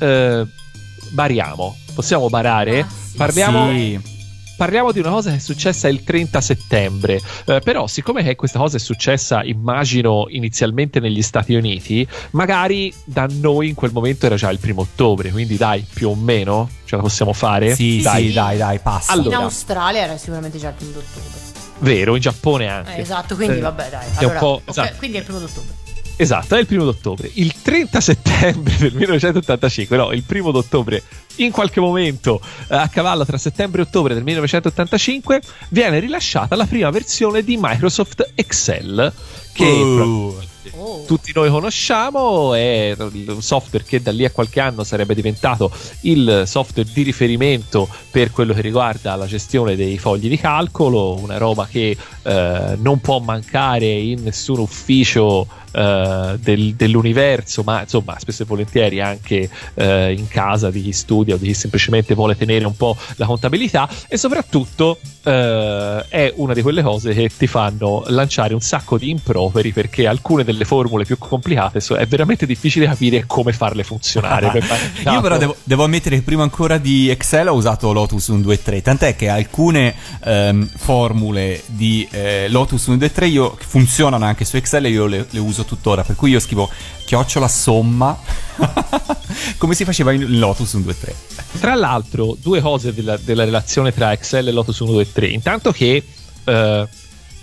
[1.10, 1.76] bariamo.
[1.96, 2.86] Possiamo barare?
[3.16, 3.70] Parliamo.
[3.70, 4.14] Sì.
[4.56, 8.58] Parliamo di una cosa che è successa il 30 settembre, Eh, però siccome che questa
[8.58, 14.36] cosa è successa immagino inizialmente negli Stati Uniti, magari da noi in quel momento era
[14.36, 17.74] già il primo ottobre, quindi dai, più o meno ce la possiamo fare?
[17.74, 19.12] Sì, dai, sì, dai, dai, passa.
[19.12, 19.36] Allora.
[19.36, 21.44] In Australia era sicuramente già il primo d'ottobre.
[21.80, 22.96] Vero, in Giappone anche.
[22.96, 24.06] Eh, esatto, quindi Eh, vabbè, dai.
[24.06, 24.94] è un Allora, po'- ok, esatto.
[24.96, 25.74] Quindi è il primo d'ottobre.
[26.16, 27.30] Esatto, è il primo d'ottobre.
[27.34, 31.02] Il 30 settembre del 1985, no, il primo d'ottobre,
[31.36, 36.64] in qualche momento eh, a cavallo tra settembre e ottobre del 1985, viene rilasciata la
[36.64, 39.12] prima versione di Microsoft Excel,
[39.52, 40.36] che Uh.
[40.72, 41.04] Oh.
[41.06, 45.70] tutti noi conosciamo, è un software che da lì a qualche anno sarebbe diventato
[46.02, 51.38] il software di riferimento per quello che riguarda la gestione dei fogli di calcolo, una
[51.38, 58.44] roba che eh, non può mancare in nessun ufficio eh, del- dell'universo, ma insomma spesso
[58.44, 62.64] e volentieri anche eh, in casa di chi studia o di chi semplicemente vuole tenere
[62.64, 68.04] un po' la contabilità e soprattutto eh, è una di quelle cose che ti fanno
[68.06, 72.86] lanciare un sacco di improperi perché alcune delle formule più complicate so- è veramente difficile
[72.86, 74.50] capire come farle funzionare.
[74.60, 78.82] Fare- Io però devo, devo ammettere che prima ancora di Excel ho usato Lotus 123,
[78.82, 84.88] tant'è che alcune ehm, formule di eh, Lotus 123 io, funzionano anche su Excel e
[84.90, 86.70] io le, le uso tuttora, per cui io scrivo
[87.04, 88.18] chiocciola somma
[89.58, 91.14] come si faceva in Lotus 123.
[91.60, 95.26] Tra l'altro, due cose della, della relazione tra Excel e Lotus 1, 2 3.
[95.28, 96.02] Intanto che
[96.44, 96.88] eh,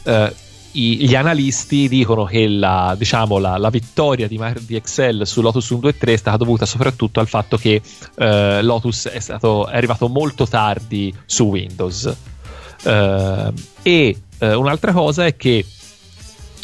[0.04, 0.34] eh,
[0.74, 5.70] i- gli analisti dicono che la, diciamo, la, la vittoria di, di Excel su Lotus
[5.70, 7.82] 1, 2 3 è stata dovuta soprattutto al fatto che
[8.16, 12.16] eh, Lotus è, stato, è arrivato molto tardi su Windows.
[12.84, 15.66] Eh, e eh, un'altra cosa è che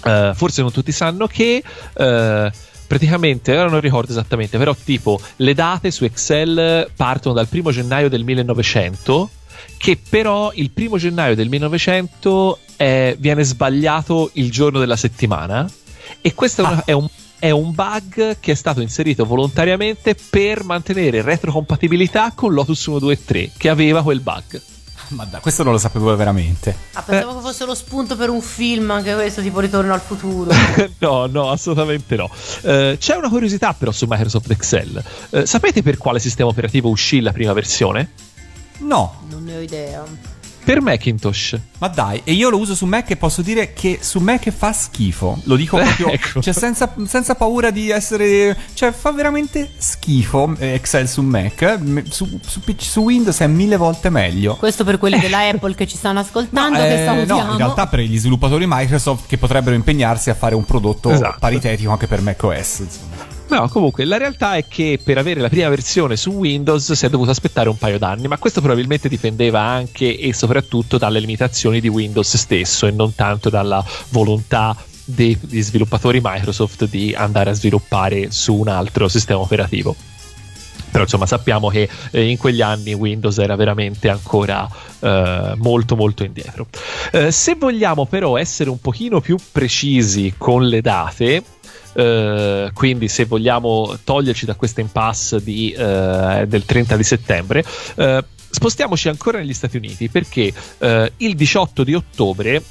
[0.04, 1.64] eh, forse non tutti sanno che
[1.94, 2.52] eh,
[2.88, 8.10] praticamente, ora non ricordo esattamente, però tipo le date su Excel partono dal primo gennaio
[8.10, 9.30] del 1900
[9.78, 15.70] che però il primo gennaio del 1900 è- viene sbagliato il giorno della settimana
[16.22, 17.08] e questo è, una- è un,
[17.38, 23.68] è un bug che è stato inserito volontariamente per mantenere retrocompatibilità con Lotus 123 che
[23.68, 24.62] aveva quel bug.
[25.10, 26.74] Ma dai, questo non lo sapevo veramente.
[26.94, 30.52] Ah, pensavo che fosse lo spunto per un film, anche questo, tipo Ritorno al futuro.
[31.00, 32.30] no, no, assolutamente no.
[32.62, 35.04] Eh, c'è una curiosità però su Microsoft Excel.
[35.32, 38.12] Eh, sapete per quale sistema operativo uscì la prima versione?
[38.80, 40.04] No, non ne ho idea.
[40.74, 41.60] Per Macintosh.
[41.80, 44.72] ma dai, e io lo uso su Mac e posso dire che su Mac fa
[44.72, 45.40] schifo.
[45.46, 46.42] Lo dico proprio, Ecco.
[46.42, 48.56] cioè senza, senza paura di essere...
[48.74, 51.78] Cioè fa veramente schifo eh, Excel su Mac.
[51.80, 54.56] M- Su, su su Windows è mille volte meglio.
[54.58, 57.88] Questo per quelli della Apple che ci stanno ascoltando, No, che eh, no, in realtà
[57.88, 61.38] per gli sviluppatori Microsoft che potrebbero impegnarsi a fare un prodotto Esatto.
[61.40, 62.80] paritetico anche per macOS.
[62.80, 63.19] Insomma.
[63.50, 67.10] No, comunque la realtà è che per avere la prima versione su Windows si è
[67.10, 71.88] dovuto aspettare un paio d'anni, ma questo probabilmente dipendeva anche e soprattutto dalle limitazioni di
[71.88, 78.54] Windows stesso e non tanto dalla volontà degli sviluppatori Microsoft di andare a sviluppare su
[78.54, 79.96] un altro sistema operativo.
[80.92, 84.68] Però insomma sappiamo che eh, in quegli anni Windows era veramente ancora
[85.00, 86.68] eh, molto molto indietro.
[87.12, 91.44] Eh, se vogliamo però essere un pochino più precisi con le date,
[92.00, 97.64] eh, quindi se vogliamo toglierci da questa impasse di, eh, del 30 di settembre,
[97.96, 102.62] eh, spostiamoci ancora negli Stati Uniti perché eh, il 18 di ottobre eh,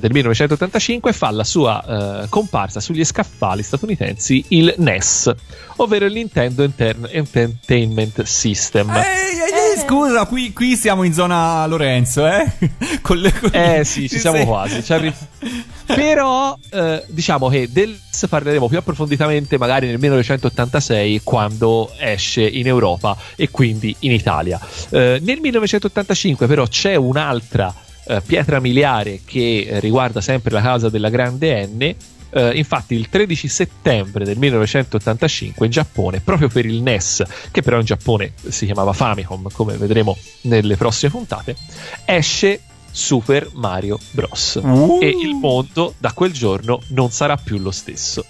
[0.00, 5.34] del 1985 fa la sua eh, comparsa sugli scaffali statunitensi il NES,
[5.76, 8.90] ovvero il Nintendo Enter- Entertainment System.
[8.90, 12.50] Ehi, ehi, ehi, scusa, qui, qui siamo in zona Lorenzo, eh?
[13.02, 14.82] Con le- con- Eh sì, ci siamo quasi.
[14.82, 15.14] ci arri-
[15.86, 17.96] Però eh, diciamo che del
[18.28, 24.58] parleremo più approfonditamente magari nel 1986 quando esce in Europa e quindi in Italia.
[24.90, 27.72] Eh, nel 1985 però c'è un'altra
[28.08, 31.94] eh, pietra miliare che eh, riguarda sempre la casa della grande N.
[32.30, 37.78] Eh, infatti il 13 settembre del 1985 in Giappone, proprio per il NES, che però
[37.78, 41.56] in Giappone si chiamava Famicom, come vedremo nelle prossime puntate,
[42.04, 44.58] esce Super Mario Bros.
[44.62, 44.98] Uh.
[45.02, 48.24] E il mondo da quel giorno non sarà più lo stesso.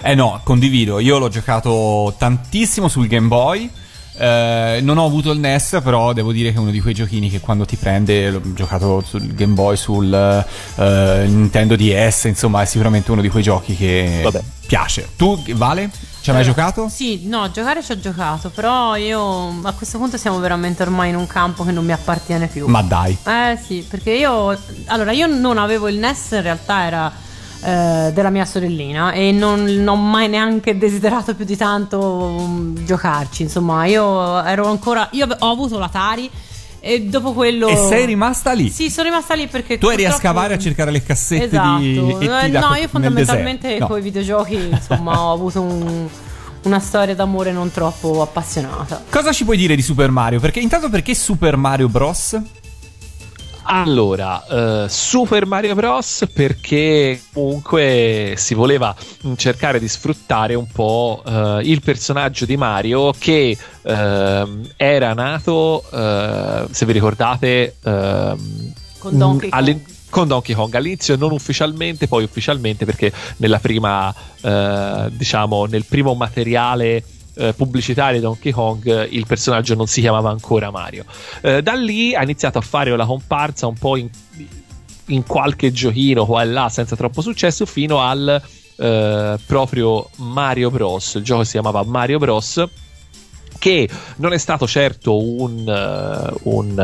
[0.00, 0.98] Eh no, condivido.
[0.98, 3.70] Io l'ho giocato tantissimo sul Game Boy.
[4.22, 7.28] Eh, non ho avuto il NES, però devo dire che è uno di quei giochini
[7.28, 10.14] che quando ti prende, l'ho giocato sul Game Boy, sul
[10.76, 14.40] eh, Nintendo DS, insomma, è sicuramente uno di quei giochi che Vabbè.
[14.64, 15.08] piace.
[15.16, 15.90] Tu, Vale,
[16.20, 16.88] ci hai mai Allora, giocato?
[16.88, 21.16] Sì, no, giocare ci ho giocato, però io a questo punto siamo veramente ormai in
[21.16, 22.68] un campo che non mi appartiene più.
[22.68, 23.16] Ma dai.
[23.26, 27.12] Eh sì, perché io allora io non avevo il NES, in realtà era
[27.64, 32.84] eh, della mia sorellina e non, non ho mai neanche desiderato più di tanto um,
[32.84, 33.42] giocarci.
[33.42, 36.28] Insomma, io ero ancora io ho avuto l'Atari
[36.84, 38.68] e dopo quello E sei rimasta lì?
[38.68, 41.78] Sì, sono rimasta lì perché Tu eri a scavare a cercare le cassette Esatto.
[41.78, 42.16] di.
[42.20, 43.78] Eh, da- no, io fondamentalmente.
[43.78, 43.86] No.
[43.86, 46.08] con i videogiochi, insomma, ho avuto un-
[46.64, 49.02] una storia d'amore non troppo appassionata.
[49.10, 50.38] Cosa ci puoi dire di Super Mario?
[50.40, 52.40] Perché intanto perché Super Mario Bros?
[53.64, 56.26] Allora, eh, Super Mario Bros.
[56.32, 63.12] perché comunque si voleva mh, cercare di sfruttare un po' eh, il personaggio di Mario
[63.16, 69.84] che ehm, era nato, eh, se vi ricordate, ehm, Con Donkey alle- Kong.
[70.10, 74.12] con Donkey Kong all'inizio non ufficialmente, poi ufficialmente perché nella prima,
[74.42, 77.02] eh, diciamo, nel primo materiale
[77.34, 81.04] eh, pubblicitario di Donkey Kong eh, il personaggio non si chiamava ancora Mario.
[81.40, 84.08] Eh, da lì ha iniziato a fare la comparsa un po' in,
[85.06, 88.42] in qualche giochino qua e là senza troppo successo fino al
[88.76, 91.14] eh, proprio Mario Bros.
[91.14, 92.64] Il gioco si chiamava Mario Bros
[93.62, 96.76] che non è stato certo un, eh, un,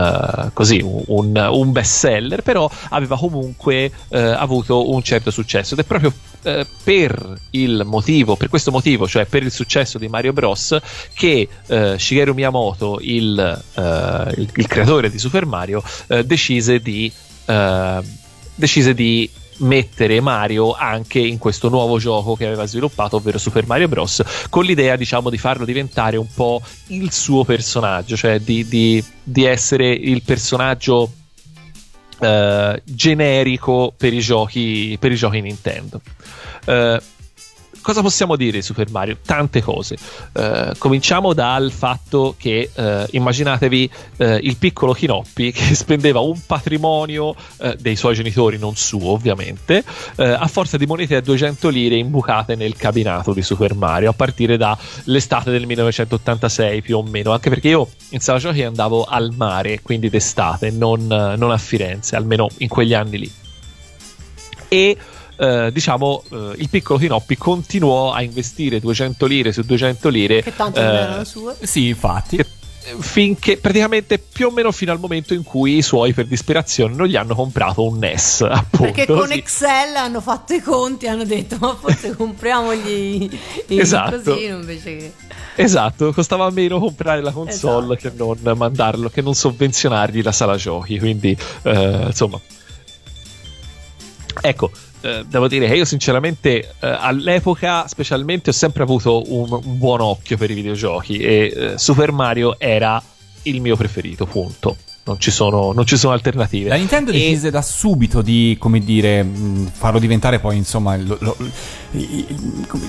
[0.46, 5.74] eh, così, un, un best seller, però aveva comunque eh, avuto un certo successo.
[5.74, 6.12] Ed è proprio
[6.44, 10.78] eh, per il motivo, per questo motivo, cioè per il successo di Mario Bros,
[11.14, 13.36] che eh, Shigeru Miyamoto, il,
[13.74, 15.82] eh, il- il creatore di Super Mario,
[16.24, 17.10] decise di
[18.54, 23.88] decise di mettere Mario anche in questo nuovo gioco che aveva sviluppato, ovvero Super Mario
[23.88, 24.22] Bros.
[24.50, 29.44] con l'idea, diciamo, di farlo diventare un po' il suo personaggio, cioè di, di- di
[29.44, 31.12] essere il personaggio
[32.20, 36.00] eh, generico per i giochi per i giochi Nintendo.
[36.64, 37.00] Eh,
[37.80, 39.18] cosa possiamo dire di Super Mario?
[39.24, 39.96] Tante cose.
[40.32, 47.34] Eh, cominciamo dal fatto che eh, immaginatevi eh, il piccolo Kinoppi che spendeva un patrimonio
[47.58, 49.84] eh, dei suoi genitori, non suo ovviamente,
[50.16, 54.12] eh, a forza di monete a 200 lire imbucate nel cabinato di Super Mario a
[54.12, 59.32] partire dall'estate del 1986 più o meno, anche perché io in sala giochi andavo al
[59.36, 63.32] mare, quindi d'estate, non, non a Firenze, almeno in quegli anni lì.
[64.68, 64.96] E
[65.38, 70.54] eh, diciamo eh, il piccolo Tinoppi continuò a investire 200 lire su 200 lire Che
[70.56, 71.56] tanto non eh, erano sue.
[71.62, 72.36] Sì, infatti.
[72.36, 72.46] che-
[73.00, 77.06] finché praticamente più o meno fino al momento in cui i suoi per disperazione non
[77.06, 79.34] gli hanno comprato un NES appunto Perché con sì.
[79.34, 83.28] Excel hanno fatto i conti hanno detto ma forse compriamogli
[83.66, 84.34] il Esatto.
[84.38, 85.12] invece che...
[85.56, 88.16] Esatto, costava meno comprare la console Esatto.
[88.16, 90.98] che non mandarlo, che non sovvenzionargli la sala giochi.
[90.98, 92.40] Quindi, eh, insomma,
[94.40, 94.70] ecco.
[95.00, 100.00] Eh, devo dire che io sinceramente eh, all'epoca specialmente ho sempre avuto un, un buon
[100.00, 103.02] occhio per i videogiochi e eh, Super Mario era
[103.42, 104.76] il mio preferito, punto.
[105.04, 106.68] Non ci sono, non ci sono alternative.
[106.68, 111.16] La Nintendo E- decise da subito di, come dire, mh, farlo diventare poi, insomma, lo-
[111.20, 111.36] lo-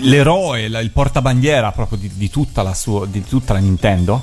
[0.01, 4.21] l'eroe, la- il portabandiera proprio di, di tutta la sua, di tutta la Nintendo.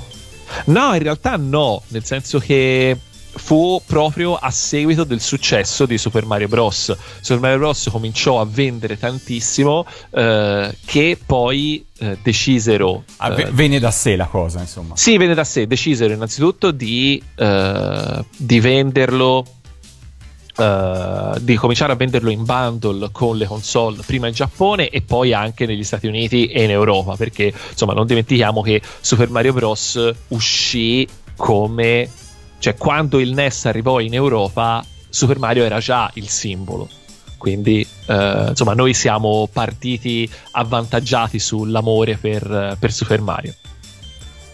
[0.67, 2.97] No, in realtà no, nel senso che
[3.37, 6.97] fu proprio a seguito del successo di Super Mario Bros.
[7.21, 7.89] Super Mario Bros.
[7.91, 13.05] cominciò a vendere tantissimo eh, che poi eh, decisero...
[13.19, 14.97] Ah, eh, ve- venne da sé la cosa, insomma.
[14.97, 19.45] sì, venne da sé, decisero innanzitutto di, eh, di venderlo.
[20.59, 25.35] eh, di cominciare a venderlo in bundle con le console prima in Giappone e poi
[25.35, 30.13] anche negli Stati Uniti e in Europa perché insomma non dimentichiamo che Super Mario Bros
[30.29, 31.07] uscì
[31.37, 32.09] come
[32.67, 36.89] cioè quando il NES arrivò in Europa Super Mario era già il simbolo
[37.37, 43.55] quindi eh, insomma noi siamo partiti avvantaggiati sull'amore per, per Super Mario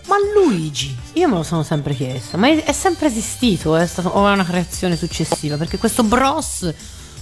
[0.09, 4.11] Ma Luigi, io me lo sono sempre chiesto, ma è, è sempre esistito è stato-
[4.11, 5.57] o è una creazione successiva?
[5.57, 6.71] Perché questo Bros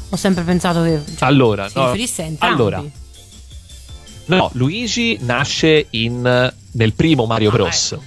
[0.08, 2.54] ho sempre pensato che cioè, Allora, si no, riferisse a entrambi.
[2.54, 2.82] allora,
[4.26, 7.92] No, Luigi nasce in, nel primo Mario Ah, Bros.
[7.92, 8.02] ecco.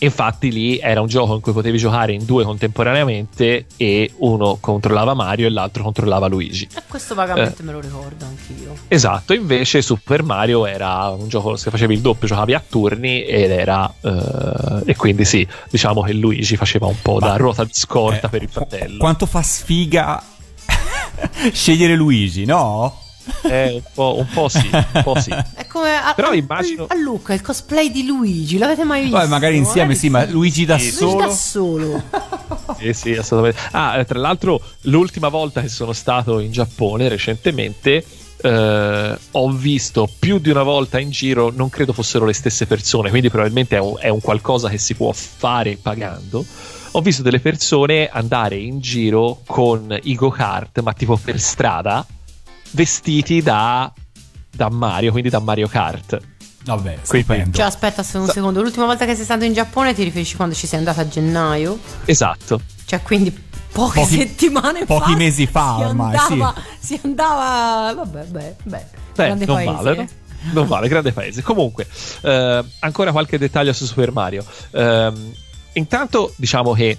[0.00, 5.12] Infatti lì era un gioco in cui potevi giocare in due contemporaneamente e uno controllava
[5.14, 6.68] Mario e l'altro controllava Luigi.
[6.74, 7.64] E questo vagamente Eh.
[7.64, 8.74] me lo ricordo anch'io.
[8.86, 13.50] Esatto, invece Super Mario era un gioco se facevi il doppio giocavi a turni ed
[13.50, 17.72] era eh, e quindi sì, diciamo che Luigi faceva un po' da Ma- ruota di
[17.72, 18.98] scorta Eh, per il qu- fratello.
[18.98, 20.22] Quanto fa sfiga
[21.52, 23.00] scegliere Luigi, no?
[23.42, 25.30] Eh, un, po', un po' sì, un po' sì.
[25.30, 29.16] È come a, Però immagino- a Luca il cosplay di Luigi, l'avete mai visto?
[29.18, 31.16] Poi magari insieme, sì, ma Luigi da Luigi solo.
[31.26, 32.02] da solo.
[32.78, 33.60] Sì, sì, assolutamente.
[33.72, 38.04] Ah, eh, tra l'altro, l'ultima volta che sono stato in Giappone recentemente.
[38.40, 43.10] eh, ho visto più di una volta in giro, non credo fossero le stesse persone,
[43.10, 46.44] quindi probabilmente è un, è un qualcosa che si può fare pagando.
[46.92, 52.06] Ho visto delle persone andare in giro con i go-kart, ma tipo per strada,
[52.72, 53.92] vestiti da,
[54.50, 56.18] da Mario, quindi da Mario Kart.
[56.64, 57.56] Vabbè, stupendo.
[57.56, 58.60] Cioè, aspetta un secondo.
[58.60, 61.78] L'ultima volta che sei stato in Giappone ti riferisci quando ci sei andato a gennaio?
[62.04, 62.60] Esatto.
[62.84, 63.30] Cioè, quindi
[63.72, 64.84] poche Pochi- settimane fa.
[64.98, 67.94] pochi mesi fa si ormai, andava, Si andava.
[67.94, 68.84] Vabbè, beh, beh.
[69.14, 69.72] Beh, grande non paese.
[69.72, 70.06] vale, no?
[70.52, 71.42] Non vale, grande paese.
[71.42, 71.86] Comunque,
[72.22, 74.44] eh, ancora qualche dettaglio su Super Mario.
[74.72, 75.32] Ehm,
[75.72, 76.98] intanto, diciamo che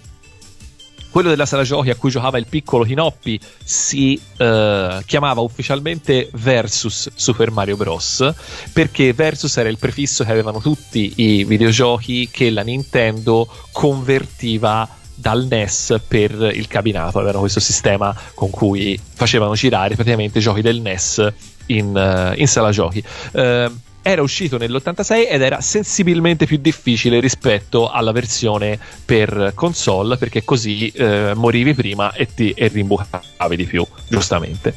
[1.10, 7.10] quello della sala giochi a cui giocava il piccolo Hinoppi si eh, chiamava ufficialmente Versus
[7.16, 8.34] Super Mario Bros.
[8.74, 15.46] Perché Versus era il prefisso che avevano tutti i videogiochi che la Nintendo convertiva dal
[15.50, 17.18] NES per il cabinato.
[17.18, 21.34] Avevano questo sistema con cui facevano girare praticamente i giochi del NES
[21.68, 23.04] in, eh, in sala giochi.
[23.32, 23.72] Eh,
[24.10, 30.88] era uscito nell'86 ed era sensibilmente più difficile rispetto alla versione per console perché così
[30.90, 34.74] eh, morivi prima e ti e rimbucavi di più, giustamente.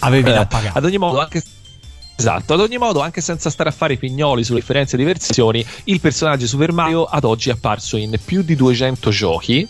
[0.00, 0.78] Avevi da Eh, pagare.
[0.78, 1.42] ad ogni modo, anche.
[2.16, 5.64] Esatto, ad ogni modo, anche senza stare a fare i pignoli sulle differenze di versioni,
[5.84, 9.66] il personaggio Super Mario ad oggi è apparso in più di 200 giochi.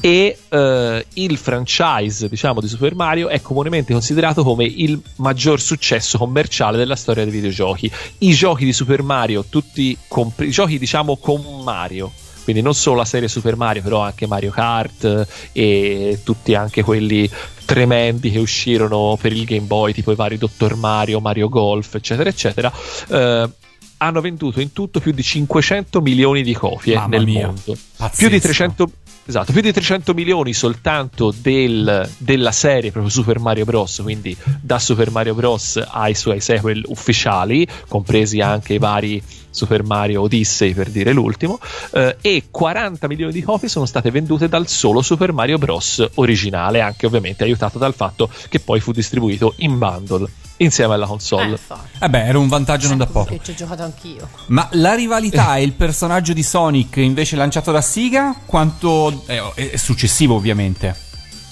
[0.00, 6.18] E eh, il franchise, diciamo, di Super Mario è comunemente considerato come il maggior successo
[6.18, 7.90] commerciale della storia dei videogiochi.
[8.18, 12.12] I giochi di Super Mario, tutti compri- i giochi, diciamo, con Mario,
[12.44, 17.28] quindi non solo la serie Super Mario, però anche Mario Kart e tutti anche quelli
[17.64, 22.28] tremendi che uscirono per il Game Boy, tipo i vari Dottor Mario, Mario Golf, eccetera,
[22.28, 22.70] eccetera.
[23.08, 23.48] eh,
[23.96, 27.74] hanno venduto in tutto più di 500 milioni di copie Mamma nel mia, mondo.
[27.96, 28.16] pazzesco.
[28.18, 28.90] Più di 300
[29.26, 34.00] Esatto, più di 300 milioni soltanto del- della serie proprio Super Mario Bros.
[34.02, 35.82] Quindi da Super Mario Bros.
[35.86, 41.58] ai suoi sequel ufficiali, compresi anche i vari Super Mario Odyssey per dire l'ultimo,
[41.92, 46.06] eh, e 40 milioni di copie sono state vendute dal solo Super Mario Bros.
[46.14, 51.08] originale, anche ovviamente aiutato dal fatto che poi fu distribuito in bundle insieme alla Eh,
[51.08, 51.48] console.
[51.50, 51.98] infatti.
[52.04, 53.30] Eh beh, era un vantaggio non da poco.
[53.30, 54.28] Che ci ho giocato anch'io.
[54.48, 59.76] Ma la rivalità e il personaggio di Sonic invece lanciato da Sega, quanto è, è
[59.76, 60.94] successivo ovviamente.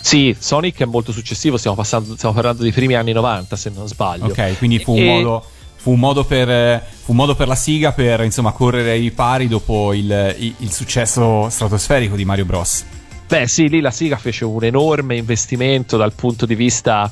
[0.00, 3.86] Sì, Sonic è molto successivo, stiamo, passando- stiamo parlando dei primi anni 90 se non
[3.86, 4.26] sbaglio.
[4.26, 5.44] Ok, quindi fu un E- modo
[5.76, 9.10] fu un modo per eh, fu un modo per la Siga per insomma correre ai
[9.10, 12.84] pari dopo il, il- il successo stratosferico di Mario Bros.
[13.26, 17.10] Beh, sì, lì la Siga fece un enorme investimento dal punto di vista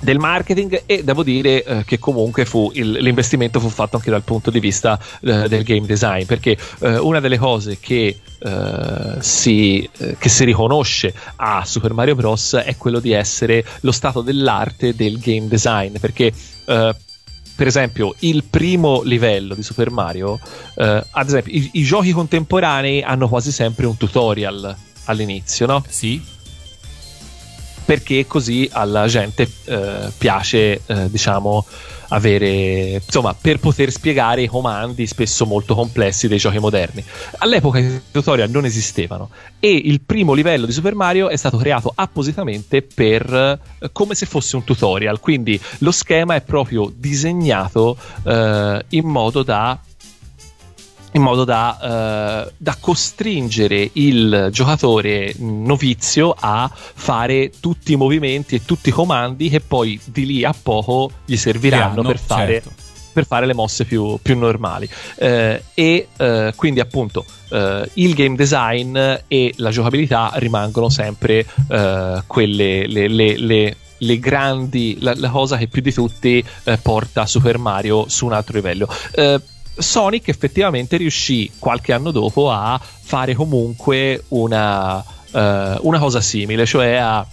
[0.00, 4.22] del marketing e devo dire eh, che comunque fu il- l'investimento fu fatto anche dal
[4.22, 9.88] punto di vista eh, del game design perché eh, una delle cose che, eh, si,
[9.98, 14.94] eh, che si riconosce a Super Mario Bros è quello di essere lo stato dell'arte
[14.94, 16.32] del game design perché
[16.66, 16.94] eh,
[17.58, 20.38] per esempio, il primo livello di Super Mario,
[20.76, 24.76] ad esempio, i, i giochi contemporanei hanno quasi sempre un tutorial
[25.06, 25.82] all'inizio, no?
[25.88, 26.22] Sì.
[27.88, 31.64] Perché così alla gente eh, piace, eh, diciamo,
[32.08, 37.02] avere, insomma, per poter spiegare i comandi spesso molto complessi dei giochi moderni.
[37.38, 41.90] All'epoca i tutorial non esistevano e il primo livello di Super Mario è stato creato
[41.94, 48.84] appositamente per eh, come se fosse un tutorial, quindi lo schema è proprio disegnato eh,
[48.90, 49.78] in modo da
[51.18, 58.64] in modo da, eh, da costringere il giocatore novizio a fare tutti i movimenti e
[58.64, 62.70] tutti i comandi che poi di lì a poco gli serviranno Diranno, per fare, certo.
[63.12, 64.88] per fare le mosse più, più normali.
[65.16, 68.96] Eh, e eh, quindi appunto eh, il game design
[69.26, 75.56] e la giocabilità rimangono sempre eh, quelle le, le- le- le grandi la, la cosa
[75.56, 78.88] che più di tutti eh, porta Super Mario su un altro livello.
[79.10, 79.40] Eh,
[79.78, 85.02] Sonic effettivamente riuscì qualche anno dopo a fare comunque una,
[85.32, 87.26] eh, una cosa simile, cioè a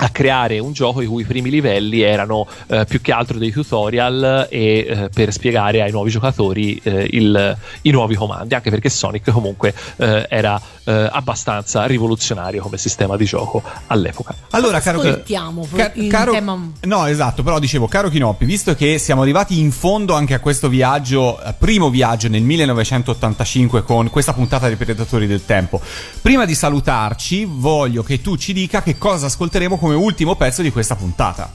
[0.00, 4.46] a creare un gioco i cui primi livelli erano eh, più che altro dei tutorial
[4.50, 9.30] e eh, per spiegare ai nuovi giocatori eh, il- i nuovi comandi, anche perché Sonic
[9.30, 14.34] comunque eh, era eh, abbastanza rivoluzionario come sistema di gioco all'epoca.
[14.50, 18.98] Allora, caro Ascoltiamo Ca- in caro- tema- No, esatto, però dicevo, caro Chinoppi, visto che
[18.98, 24.32] siamo arrivati in fondo anche a questo viaggio, eh, primo viaggio nel 1985 con questa
[24.32, 25.80] puntata dei Predatori del Tempo,
[26.22, 30.60] prima di salutarci voglio che tu ci dica che cosa ascolteremo con come ultimo pezzo
[30.60, 31.50] di questa puntata.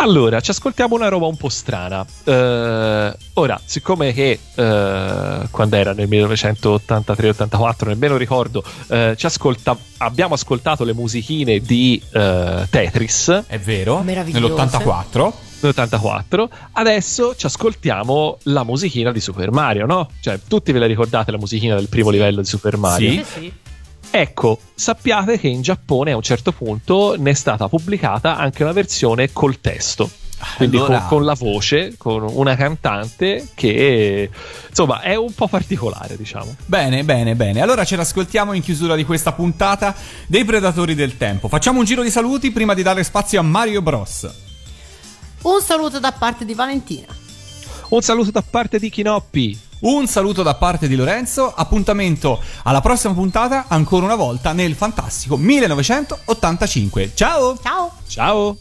[0.00, 2.06] Allora, ci ascoltiamo una roba un po' strana.
[2.22, 8.62] Eh, ora, siccome che eh, quando era nel 1983-84, nemmeno ricordo,
[9.16, 14.02] ci ascolta- abbiamo ascoltato le musichine di Tetris È vero?
[14.02, 14.54] Meravigliose.
[14.54, 15.32] Nell'84.
[15.62, 20.10] nell'84, adesso ci ascoltiamo la musichina di Super Mario, no?
[20.20, 23.10] Cioè, tutti ve la ricordate la musichina del primo livello di Super Mario?
[23.10, 23.16] Sì.
[23.16, 23.52] Sì, sì.
[24.10, 28.72] Ecco, sappiate che in Giappone a un certo punto ne è stata pubblicata anche una
[28.72, 30.10] versione col testo.
[30.56, 34.30] Quindi Allora- con, con la voce, con una cantante che
[34.68, 36.56] insomma è un po' particolare, diciamo.
[36.66, 37.60] Bene, bene, bene.
[37.60, 39.94] Allora ce l'ascoltiamo in chiusura di questa puntata
[40.26, 41.48] dei Predatori del Tempo.
[41.48, 44.28] Facciamo un giro di saluti prima di dare spazio a Mario Bros.
[45.42, 47.06] Un saluto da parte di Valentina.
[47.90, 49.58] Un saluto da parte di Chinoppi.
[49.80, 55.36] Un saluto da parte di Lorenzo, appuntamento alla prossima puntata ancora una volta nel fantastico
[55.36, 57.12] 1985.
[57.14, 57.56] Ciao!
[57.62, 57.92] Ciao!
[58.08, 58.56] Ciao!